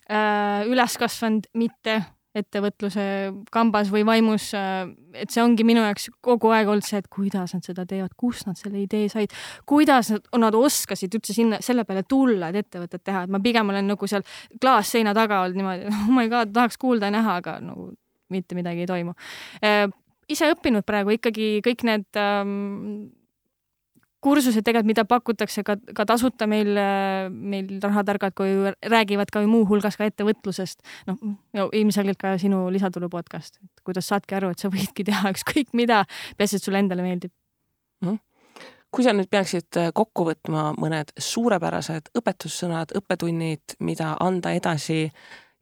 äh,. 0.10 0.66
üles 0.66 0.98
kasvanud 0.98 1.46
mitte 1.54 2.02
ettevõtluse 2.36 3.06
kambas 3.54 3.90
või 3.94 4.06
vaimus. 4.08 4.50
Äh, 4.58 4.86
et 5.16 5.32
see 5.32 5.44
ongi 5.44 5.66
minu 5.68 5.84
jaoks 5.86 6.10
kogu 6.26 6.52
aeg 6.56 6.70
olnud 6.72 6.86
see, 6.86 7.00
et 7.02 7.10
kuidas 7.12 7.56
nad 7.56 7.66
seda 7.66 7.86
teevad, 7.88 8.14
kust 8.20 8.50
nad 8.50 8.60
selle 8.60 8.82
idee 8.84 9.10
said, 9.12 9.34
kuidas 9.70 10.12
nad, 10.14 10.30
nad 10.44 10.58
oskasid 10.60 11.16
üldse 11.16 11.36
sinna 11.36 11.62
selle 11.66 11.86
peale 11.88 12.06
tulla, 12.08 12.52
et 12.52 12.66
ettevõtet 12.66 13.04
teha, 13.06 13.26
et 13.26 13.32
ma 13.32 13.42
pigem 13.44 13.72
olen 13.72 13.94
nagu 13.94 14.10
seal 14.12 14.26
klaasseina 14.62 15.16
taga 15.18 15.44
olnud 15.46 15.62
niimoodi, 15.62 15.92
oh 16.06 16.16
my 16.16 16.28
god, 16.32 16.54
tahaks 16.56 16.80
kuulda 16.82 17.12
ja 17.12 17.18
näha, 17.18 17.38
aga 17.44 17.60
nagu 17.64 17.92
mitte 18.34 18.58
midagi 18.58 18.84
ei 18.84 18.90
toimu. 18.90 19.16
Äh, 19.64 19.86
ise 20.32 20.50
õppinud 20.54 20.86
praegu 20.88 21.16
ikkagi 21.16 21.60
kõik 21.66 21.86
need 21.88 22.20
ähm, 22.20 23.14
kursused 24.26 24.66
tegelikult, 24.66 24.90
mida 24.90 25.06
pakutakse 25.10 25.64
ka, 25.68 25.78
ka 25.98 26.06
tasuta 26.10 26.48
meil, 26.50 26.74
meil 27.30 27.70
rahatargad, 27.84 28.36
kui 28.38 28.56
räägivad 28.96 29.32
ka 29.34 29.44
muuhulgas 29.50 30.00
ka 30.00 30.10
ettevõtlusest. 30.10 30.82
noh, 31.08 31.70
ilmselgelt 31.72 32.22
ka 32.22 32.36
sinu 32.42 32.66
lisatulu 32.74 33.10
podcast, 33.14 33.60
et 33.64 33.86
kuidas 33.86 34.10
saadki 34.12 34.40
aru, 34.40 34.54
et 34.56 34.62
sa 34.62 34.72
võidki 34.74 35.06
teha 35.08 35.32
ükskõik 35.36 35.74
mida, 35.78 36.04
peaasi, 36.38 36.60
et 36.60 36.70
sulle 36.70 36.82
endale 36.84 37.06
meeldib 37.06 37.34
mm. 38.02 38.10
-hmm 38.10 38.24
kui 38.96 39.04
sa 39.04 39.12
nüüd 39.12 39.28
peaksid 39.28 39.76
äh, 39.76 39.90
kokku 39.92 40.24
võtma 40.30 40.70
mõned 40.80 41.10
suurepärased 41.20 42.14
õpetussõnad, 42.16 42.94
õppetunnid, 42.96 43.76
mida 43.84 44.14
anda 44.24 44.54
edasi 44.56 45.10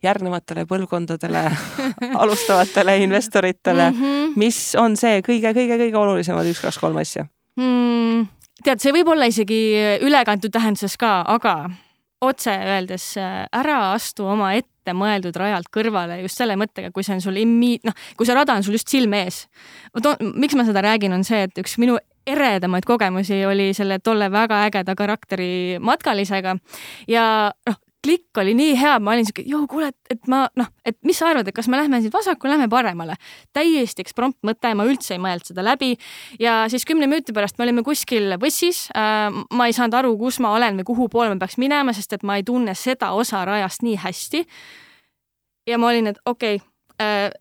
järgnevatele 0.04 0.68
põlvkondadele 0.70 1.44
alustavatele 2.22 2.98
investoritele 3.08 3.90
mm, 3.92 3.98
-hmm. 3.98 4.38
mis 4.38 4.76
on 4.80 4.98
see 5.00 5.22
kõige-kõige-kõige 5.26 5.98
olulisemad 5.98 6.50
üks, 6.52 6.62
kaks, 6.62 6.78
kolm 6.78 7.02
asja 7.02 7.26
mm,? 7.58 8.28
Tead, 8.66 8.82
see 8.84 8.94
võib 8.96 9.14
olla 9.14 9.28
isegi 9.30 9.60
ülekantud 10.06 10.54
tähenduses 10.54 10.98
ka, 11.00 11.22
aga 11.28 11.56
otse 12.24 12.54
öeldes 12.56 13.14
äh, 13.20 13.44
ära 13.52 13.80
astu 13.94 14.28
oma 14.30 14.54
ette 14.58 14.96
mõeldud 14.96 15.36
rajalt 15.40 15.70
kõrvale 15.74 16.20
just 16.22 16.40
selle 16.40 16.56
mõttega, 16.60 16.92
kui 16.96 17.06
see 17.06 17.18
on 17.18 17.24
sul 17.24 17.40
immi-, 17.40 17.80
noh, 17.88 17.96
kui 18.18 18.28
see 18.28 18.36
rada 18.36 18.56
on 18.58 18.66
sul 18.66 18.78
just 18.78 18.92
silme 18.92 19.26
ees. 19.26 19.46
miks 20.34 20.56
ma 20.56 20.68
seda 20.68 20.84
räägin, 20.86 21.16
on 21.16 21.24
see, 21.28 21.44
et 21.48 21.64
üks 21.64 21.78
minu 21.82 21.98
eredamaid 22.28 22.86
kogemusi 22.88 23.42
oli 23.46 23.72
selle 23.76 24.00
tolle 24.00 24.30
väga 24.32 24.62
ägeda 24.70 24.96
karakteri 24.96 25.80
matkalisega 25.84 26.56
ja 27.12 27.26
noh, 27.68 27.80
klikk 28.04 28.38
oli 28.42 28.54
nii 28.58 28.74
hea, 28.80 28.98
ma 29.00 29.14
olin 29.14 29.28
siuke, 29.28 29.44
joo, 29.48 29.64
kuule, 29.72 29.90
et, 29.94 30.16
et 30.16 30.28
ma 30.32 30.44
noh, 30.60 30.70
et 30.86 30.98
mis 31.08 31.18
sa 31.18 31.30
arvad, 31.32 31.48
et 31.48 31.56
kas 31.56 31.70
me 31.72 31.80
lähme 31.80 32.02
siit 32.04 32.14
vasakule, 32.14 32.52
lähme 32.54 32.68
paremale. 32.72 33.16
täiesti 33.56 34.04
eksprompt 34.04 34.40
mõte, 34.48 34.74
ma 34.76 34.86
üldse 34.90 35.16
ei 35.16 35.22
mõelnud 35.24 35.48
seda 35.48 35.64
läbi. 35.66 35.94
ja 36.40 36.64
siis 36.72 36.86
kümne 36.90 37.08
minuti 37.08 37.36
pärast 37.36 37.58
me 37.58 37.68
olime 37.68 37.84
kuskil 37.84 38.36
bussis 38.40 38.88
äh,. 38.98 39.30
ma 39.52 39.68
ei 39.68 39.76
saanud 39.76 39.96
aru, 40.02 40.18
kus 40.20 40.40
ma 40.44 40.54
olen 40.58 40.82
või 40.82 40.90
kuhu 40.92 41.10
poole 41.10 41.34
ma 41.34 41.40
peaks 41.46 41.58
minema, 41.62 41.94
sest 41.94 42.20
et 42.20 42.28
ma 42.28 42.38
ei 42.40 42.44
tunne 42.44 42.76
seda 42.76 43.14
osa 43.16 43.46
rajast 43.46 43.84
nii 43.88 43.96
hästi. 44.04 44.46
ja 45.68 45.78
ma 45.78 45.94
olin, 45.94 46.12
et 46.14 46.20
okei 46.26 46.60
okay, 46.60 46.68
äh, 47.02 47.32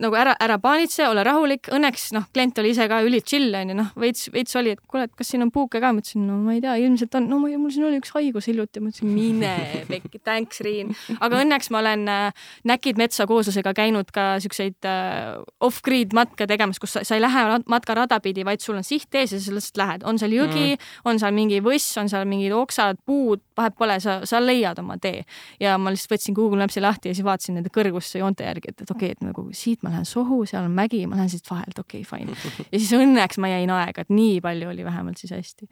nagu 0.00 0.16
ära, 0.16 0.32
ära 0.40 0.56
paanitse, 0.62 1.04
ole 1.10 1.24
rahulik, 1.26 1.68
õnneks 1.74 2.10
noh, 2.16 2.24
klient 2.32 2.58
oli 2.62 2.72
ise 2.72 2.86
ka 2.88 3.02
üli 3.04 3.20
chill 3.24 3.52
onju, 3.56 3.76
noh 3.76 3.90
veits, 4.00 4.28
veits 4.32 4.56
oli, 4.58 4.72
et 4.76 4.80
kuule, 4.88 5.04
et 5.08 5.14
kas 5.18 5.32
siin 5.32 5.44
on 5.44 5.50
puuke 5.52 5.80
ka, 5.82 5.92
ma 5.92 6.00
ütlesin, 6.00 6.24
no 6.28 6.38
ma 6.40 6.54
ei 6.56 6.62
tea, 6.64 6.74
ilmselt 6.80 7.16
on, 7.18 7.28
no 7.30 7.40
ma, 7.42 7.50
mul 7.60 7.72
siin 7.74 7.86
oli 7.88 8.00
üks 8.00 8.14
haigus 8.16 8.48
hiljuti, 8.48 8.80
ma 8.82 8.92
ütlesin 8.92 9.12
mine 9.12 9.52
pekki, 9.90 10.22
thanks 10.24 10.62
Riin. 10.64 10.94
aga 11.18 11.42
õnneks 11.42 11.72
ma 11.74 11.82
olen 11.82 12.06
äh, 12.08 12.46
Näkid 12.68 13.00
metsa 13.00 13.26
kooslusega 13.28 13.74
käinud 13.76 14.12
ka 14.14 14.36
siukseid 14.42 14.88
äh, 14.88 15.42
off-grid 15.64 16.16
matke 16.16 16.46
tegemas, 16.48 16.80
kus 16.82 16.96
sa, 16.96 17.04
sa 17.06 17.18
ei 17.18 17.24
lähe 17.24 17.44
matkarada 17.70 18.20
pidi, 18.24 18.46
vaid 18.48 18.64
sul 18.64 18.78
on 18.80 18.86
siht 18.86 19.12
ees 19.18 19.34
ja 19.36 19.40
sa 19.42 19.56
lihtsalt 19.56 19.80
lähed, 19.82 20.06
on 20.08 20.20
seal 20.20 20.34
jõgi 20.36 20.72
mm., 20.72 20.90
on 21.10 21.20
seal 21.20 21.36
mingi 21.36 21.60
võss, 21.64 21.92
on 22.00 22.10
seal 22.12 22.24
mingid 22.28 22.54
oksad, 22.56 23.00
puud, 23.06 23.42
vahet 23.58 23.76
pole, 23.78 23.98
sa, 24.02 24.20
sa 24.28 24.40
leiad 24.42 24.80
oma 24.80 24.96
tee. 25.02 25.24
ja 25.60 25.76
ma 25.80 25.92
lihtsalt 25.92 26.16
võtsin 26.16 26.36
Google 26.36 26.62
Maps'i 26.62 26.82
lahti 26.82 27.10
ja 27.10 27.18
siis 27.18 27.26
vaatasin 27.26 27.58
nende 27.58 27.72
kõrgusse 27.74 28.22
joonte 28.22 28.46
järgi, 28.46 28.72
et, 28.72 28.84
et 28.84 28.90
okei 28.90 29.12
okay,, 29.12 29.18
et 29.18 29.26
nagu 29.26 29.41
nagu 29.42 29.56
siit 29.56 29.82
ma 29.82 29.90
lähen 29.90 30.06
sohu, 30.06 30.42
seal 30.46 30.66
on 30.66 30.74
mägi, 30.76 31.02
ma 31.06 31.16
lähen 31.16 31.30
siit 31.30 31.48
vahelt, 31.50 31.78
okei 31.78 32.02
okay,, 32.02 32.26
fine. 32.26 32.64
ja 32.72 32.78
siis 32.78 32.92
õnneks 32.96 33.40
ma 33.42 33.50
jäin 33.50 33.70
aega, 33.74 34.04
et 34.04 34.12
nii 34.12 34.40
palju 34.44 34.70
oli 34.70 34.84
vähemalt 34.84 35.18
siis 35.18 35.32
hästi. 35.34 35.68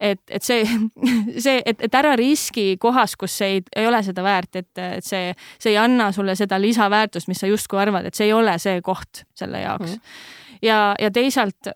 et, 0.00 0.20
et 0.30 0.42
see, 0.42 0.64
see, 1.44 1.60
et, 1.64 1.80
et 1.80 1.98
ära 1.98 2.14
riski 2.18 2.76
kohas, 2.80 3.16
kus 3.16 3.38
ei, 3.46 3.62
ei 3.74 3.86
ole 3.86 4.02
seda 4.06 4.24
väärt, 4.26 4.56
et, 4.56 4.72
et 4.78 5.04
see, 5.04 5.34
see 5.58 5.72
ei 5.72 5.80
anna 5.80 6.10
sulle 6.12 6.36
seda 6.36 6.60
lisaväärtust, 6.60 7.28
mis 7.28 7.40
sa 7.40 7.50
justkui 7.50 7.80
arvad, 7.80 8.08
et 8.08 8.18
see 8.18 8.28
ei 8.28 8.36
ole 8.36 8.58
see 8.62 8.80
koht 8.84 9.24
selle 9.36 9.62
jaoks 9.64 9.90
mm. 9.90 10.00
-hmm. 10.00 10.58
ja, 10.62 10.80
ja 11.00 11.10
teisalt 11.10 11.72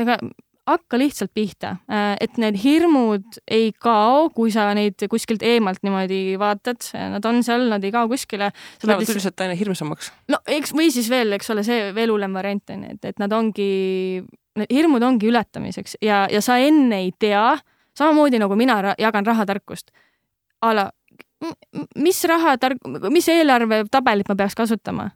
ega 0.00 0.18
hakka 0.68 0.98
lihtsalt 0.98 1.32
pihta, 1.34 1.76
äh, 1.90 2.14
et 2.22 2.38
need 2.38 2.56
hirmud 2.62 3.38
ei 3.50 3.72
kao, 3.72 4.28
kui 4.34 4.52
sa 4.54 4.68
neid 4.78 5.00
kuskilt 5.10 5.42
eemalt 5.46 5.82
niimoodi 5.82 6.36
vaatad, 6.38 6.84
nad 7.14 7.26
on 7.26 7.42
seal, 7.46 7.66
nad 7.72 7.82
ei 7.84 7.90
kao 7.94 8.06
kuskile. 8.10 8.52
Lähevad 8.84 9.08
üldiselt 9.08 9.42
aina 9.42 9.56
hirmsamaks. 9.58 10.12
no 10.30 10.38
eks 10.46 10.74
või 10.76 10.92
siis 10.94 11.10
veel, 11.10 11.34
eks 11.38 11.50
ole, 11.54 11.66
see 11.66 11.90
veel 11.96 12.14
hullem 12.14 12.38
variant 12.38 12.74
on 12.74 12.86
ju, 12.86 12.94
et, 12.96 13.10
et 13.10 13.22
nad 13.22 13.34
ongi, 13.34 13.68
need 14.60 14.74
hirmud 14.78 15.02
ongi 15.02 15.30
ületamiseks 15.32 15.98
ja, 16.04 16.24
ja 16.30 16.42
sa 16.44 16.60
enne 16.62 17.02
ei 17.06 17.10
tea, 17.18 17.56
samamoodi 17.98 18.38
nagu 18.42 18.56
mina 18.58 18.94
jagan 19.00 19.26
rahatarkust. 19.26 19.90
a 20.62 20.74
la, 20.78 20.90
mis 21.98 22.22
rahatark, 22.30 22.86
mis 23.10 23.28
eelarvetabelit 23.34 24.30
ma 24.30 24.38
peaks 24.38 24.54
kasutama 24.54 25.10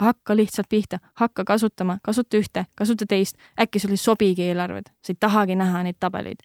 hakka 0.00 0.36
lihtsalt 0.36 0.68
pihta, 0.68 0.98
hakka 1.14 1.44
kasutama, 1.44 1.98
kasuta 2.02 2.36
ühte, 2.36 2.66
kasuta 2.76 3.06
teist, 3.08 3.36
äkki 3.60 3.80
sul 3.80 3.94
ei 3.94 4.00
sobigi 4.00 4.48
eelarved, 4.50 4.90
sa 5.04 5.12
ei 5.12 5.18
tahagi 5.20 5.56
näha 5.56 5.82
neid 5.86 5.98
tabeleid. 6.00 6.44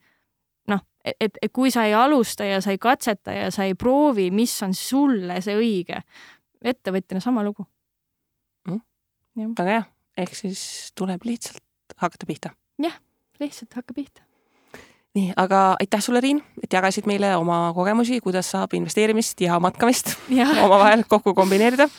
noh, 0.67 0.79
et, 1.05 1.15
et, 1.19 1.37
et 1.41 1.51
kui 1.53 1.71
sa 1.71 1.85
ei 1.85 1.93
alusta 1.93 2.45
ja 2.47 2.61
sa 2.61 2.71
ei 2.71 2.77
katseta 2.77 3.31
ja 3.35 3.51
sa 3.51 3.67
ei 3.67 3.75
proovi, 3.75 4.29
mis 4.31 4.55
on 4.63 4.73
sulle 4.73 5.41
see 5.41 5.57
õige, 5.57 6.01
ettevõtjana 6.63 7.21
sama 7.21 7.43
lugu. 7.43 7.65
Mm.. 8.69 9.53
väga 9.57 9.69
hea, 9.69 9.85
ehk 10.23 10.35
siis 10.35 10.91
tuleb 10.95 11.25
lihtsalt 11.25 11.63
hakata 11.97 12.25
pihta. 12.27 12.53
jah, 12.79 12.99
lihtsalt 13.39 13.73
hakka 13.75 13.93
pihta. 13.93 14.21
Nii, 15.11 15.33
aga 15.35 15.75
aitäh 15.79 15.99
sulle, 15.99 16.21
Riin, 16.23 16.37
et 16.63 16.71
jagasid 16.71 17.03
meile 17.03 17.33
oma 17.35 17.73
kogemusi, 17.75 18.21
kuidas 18.23 18.47
saab 18.53 18.71
investeerimist 18.73 19.41
ja 19.43 19.59
matkamist 19.59 20.13
omavahel 20.63 21.03
kokku 21.03 21.33
kombineerida 21.35 21.89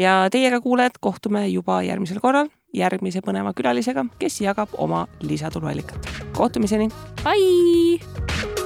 ja 0.00 0.24
teiega, 0.32 0.60
kuulajad, 0.64 0.96
kohtume 1.00 1.44
juba 1.52 1.82
järgmisel 1.84 2.22
korral 2.24 2.48
järgmise 2.76 3.22
põneva 3.24 3.52
külalisega, 3.56 4.06
kes 4.18 4.40
jagab 4.44 4.74
oma 4.78 5.06
lisatuluallikat. 5.26 6.08
kohtumiseni. 6.32 6.88
Bye. 7.24 8.59